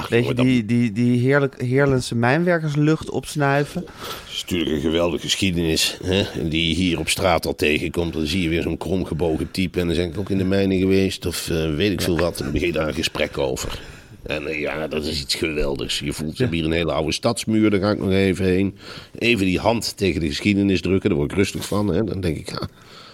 Weet 0.09 0.26
je, 0.26 0.35
die, 0.35 0.64
die, 0.64 0.92
die 0.92 1.20
heerlijk, 1.20 1.61
Heerlense 1.61 2.14
mijnwerkerslucht 2.14 3.11
opsnuiven. 3.11 3.80
Het 3.80 4.32
is 4.32 4.42
natuurlijk 4.42 4.70
een 4.70 4.80
geweldige 4.80 5.22
geschiedenis. 5.22 5.98
Hè? 6.04 6.48
Die 6.48 6.68
je 6.68 6.74
hier 6.74 6.98
op 6.98 7.09
straat 7.09 7.46
al 7.46 7.54
tegenkomt. 7.54 8.12
Dan 8.12 8.26
zie 8.26 8.42
je 8.42 8.48
weer 8.48 8.62
zo'n 8.62 8.76
kromgebogen 8.76 9.50
type. 9.50 9.80
En 9.80 9.87
dan 9.87 9.96
ben 9.96 10.06
ik 10.06 10.18
ook 10.18 10.30
in 10.30 10.38
de 10.38 10.44
mijnen 10.44 10.78
geweest. 10.78 11.26
Of 11.26 11.50
eh, 11.50 11.74
weet 11.74 11.92
ik 11.92 12.00
veel 12.00 12.18
wat. 12.18 12.37
En 12.37 12.42
dan 12.42 12.52
begin 12.52 12.66
je 12.66 12.72
daar 12.72 12.88
een 12.88 12.94
gesprek 12.94 13.38
over. 13.38 13.78
En 14.27 14.47
eh, 14.47 14.61
ja, 14.61 14.89
dat 14.89 15.05
is 15.05 15.21
iets 15.21 15.35
geweldigs. 15.35 15.99
Je 15.99 16.12
voelt, 16.12 16.37
ze 16.37 16.43
hebben 16.43 16.59
hier 16.59 16.69
een 16.69 16.75
hele 16.75 16.93
oude 16.93 17.12
stadsmuur. 17.12 17.71
Daar 17.71 17.81
ga 17.81 17.91
ik 17.91 17.99
nog 17.99 18.11
even 18.11 18.45
heen. 18.45 18.77
Even 19.19 19.47
die 19.47 19.59
hand 19.59 19.97
tegen 19.97 20.21
de 20.21 20.27
geschiedenis 20.27 20.81
drukken. 20.81 21.09
Daar 21.09 21.19
word 21.19 21.31
ik 21.31 21.37
rustig 21.37 21.67
van. 21.67 21.89
Hè? 21.89 22.05
Dan 22.05 22.21
denk 22.21 22.37
ik, 22.37 22.51
ja, 22.51 22.69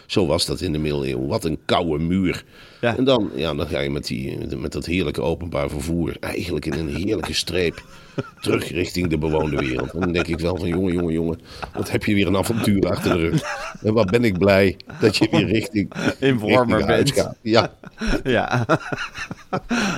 zo 0.06 0.26
was 0.26 0.46
dat 0.46 0.60
in 0.60 0.72
de 0.72 0.78
middeleeuwen. 0.78 1.26
Wat 1.26 1.44
een 1.44 1.58
koude 1.64 2.04
muur. 2.04 2.44
Ja. 2.80 2.96
En 2.96 3.04
dan, 3.04 3.30
ja, 3.34 3.54
dan 3.54 3.66
ga 3.66 3.80
je 3.80 3.90
met, 3.90 4.06
die, 4.06 4.56
met 4.56 4.72
dat 4.72 4.86
heerlijke 4.86 5.22
openbaar 5.22 5.70
vervoer. 5.70 6.16
Eigenlijk 6.20 6.66
in 6.66 6.72
een 6.72 6.96
heerlijke 6.96 7.34
streep. 7.34 7.84
Terug 8.40 8.68
richting 8.70 9.08
de 9.08 9.18
bewoonde 9.18 9.56
wereld. 9.56 9.92
En 9.92 10.00
dan 10.00 10.12
denk 10.12 10.26
ik 10.26 10.38
wel 10.38 10.56
van, 10.56 10.68
jongen, 10.68 10.92
jongen, 10.92 11.12
jongen. 11.12 11.40
Wat 11.74 11.90
heb 11.90 12.04
je 12.04 12.14
weer 12.14 12.26
een 12.26 12.36
avontuur 12.36 12.88
achter 12.90 13.12
de 13.12 13.18
rug. 13.28 13.42
En 13.82 13.92
wat 13.94 14.10
ben 14.10 14.24
ik 14.24 14.38
blij 14.38 14.76
dat 15.00 15.16
je 15.16 15.28
weer 15.30 15.46
richting, 15.46 15.92
huis 16.86 16.86
bent. 16.86 17.12
gaat. 17.12 17.36
Ja, 17.42 17.70
Ja. 18.24 18.66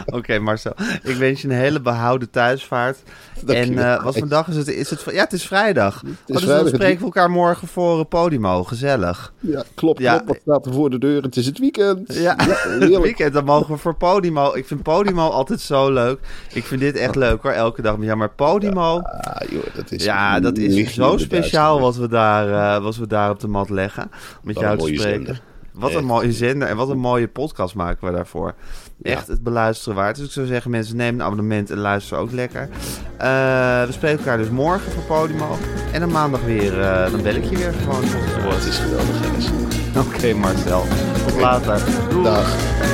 Oké, 0.07 0.39
Marcel. 0.39 0.73
Ik 1.03 1.17
wens 1.17 1.43
je 1.43 1.49
een 1.49 1.55
hele 1.55 1.81
behouden 1.81 2.31
thuisvaart. 2.31 2.99
En 3.47 3.79
eh, 3.79 4.05
wat 4.05 4.19
vandaag 4.19 4.49
is 4.49 4.57
het? 4.57 4.69
Is 4.69 4.91
het? 4.91 5.05
Ja, 5.13 5.23
het 5.23 5.33
is 5.33 5.47
vrijdag. 5.47 6.03
Oh, 6.05 6.11
dus 6.27 6.43
vrijdag. 6.43 6.63
dan 6.65 6.75
spreken 6.75 6.99
we 6.99 7.05
elkaar 7.05 7.31
morgen 7.31 7.69
voor 7.69 7.99
eh, 7.99 8.05
Podimo. 8.09 8.65
Gezellig. 8.65 9.33
ja 9.41 9.65
klopt, 9.75 10.01
Ja. 10.01 10.13
klopt. 10.15 10.27
Wat 10.29 10.39
staat 10.41 10.67
er 10.67 10.73
voor 10.73 10.91
de 10.91 10.99
deur? 10.99 11.23
Het 11.23 11.37
is 11.37 11.47
het 11.47 11.59
weekend. 11.59 12.15
Ja, 12.15 12.37
heerlijk. 12.39 13.03
weekend, 13.03 13.33
dan 13.33 13.45
mogen 13.45 13.73
we 13.75 13.79
voor 13.81 13.95
Podimo. 13.95 14.55
Ik 14.55 14.67
vind 14.67 14.83
Podimo 14.83 15.29
altijd 15.29 15.61
zo 15.61 15.93
leuk. 15.93 16.19
Ik 16.53 16.65
vind 16.65 16.81
dit 16.81 16.97
echt 16.97 17.15
leuk 17.17 17.43
hoor, 17.43 17.51
elke 17.53 17.83
dag. 17.83 17.97
Ja, 18.05 18.15
maar 18.15 18.31
Podimo, 18.31 19.03
joh, 19.51 19.63
dat 19.75 19.91
is, 19.93 20.05
ja, 20.05 20.41
dat 20.41 20.59
is 20.59 20.95
zo 20.95 21.17
speciaal 21.17 21.81
wat 21.81 21.97
we, 21.97 22.09
daar, 22.09 22.77
eh, 22.77 22.83
wat 22.83 22.97
we 22.97 23.07
daar 23.07 23.31
op 23.31 23.41
de 23.41 23.49
mat 23.49 23.71
leggen. 23.71 24.11
Met 24.43 24.55
Wat 24.55 24.63
jou 24.65 24.67
een 24.73 24.79
te 24.79 24.85
mooie 24.85 24.99
spreken. 25.01 25.25
zender. 25.25 25.43
Wat 25.73 25.95
een 25.95 26.05
mooie 26.05 26.33
zender 26.33 26.69
en 26.69 26.77
wat 26.77 26.89
een 26.89 26.99
mooie 26.99 27.29
podcast 27.29 27.75
maken 27.75 28.07
we 28.07 28.13
daarvoor. 28.15 28.55
Echt 29.03 29.29
het 29.29 29.43
beluisteren 29.43 29.95
waard. 29.95 30.17
Dus 30.17 30.27
ik 30.27 30.33
zou 30.33 30.47
zeggen, 30.47 30.71
mensen, 30.71 30.97
neem 30.97 31.15
een 31.15 31.23
abonnement 31.23 31.71
en 31.71 31.79
luister 31.79 32.19
ook 32.19 32.33
lekker. 32.33 32.69
Eh, 33.17 33.29
we 33.85 33.89
spreken 33.93 34.19
elkaar 34.19 34.37
dus 34.39 34.49
morgen 34.49 34.93
voor 34.93 35.03
Podimo. 35.03 35.57
En 35.93 36.01
dan 36.01 36.11
maandag 36.13 36.43
weer, 36.45 36.81
eh, 36.81 37.11
dan 37.11 37.23
bel 37.23 37.35
ik 37.35 37.45
je 37.45 37.57
weer 37.57 37.73
gewoon. 37.73 38.05
Oh, 38.47 38.53
het 38.55 38.65
is 38.65 38.79
geweldig. 38.79 39.17
Oké 40.07 40.35
Marcel, 40.35 40.85
tot 41.27 41.41
later. 41.41 41.81
Doei. 42.11 42.25
Dag. 42.25 42.94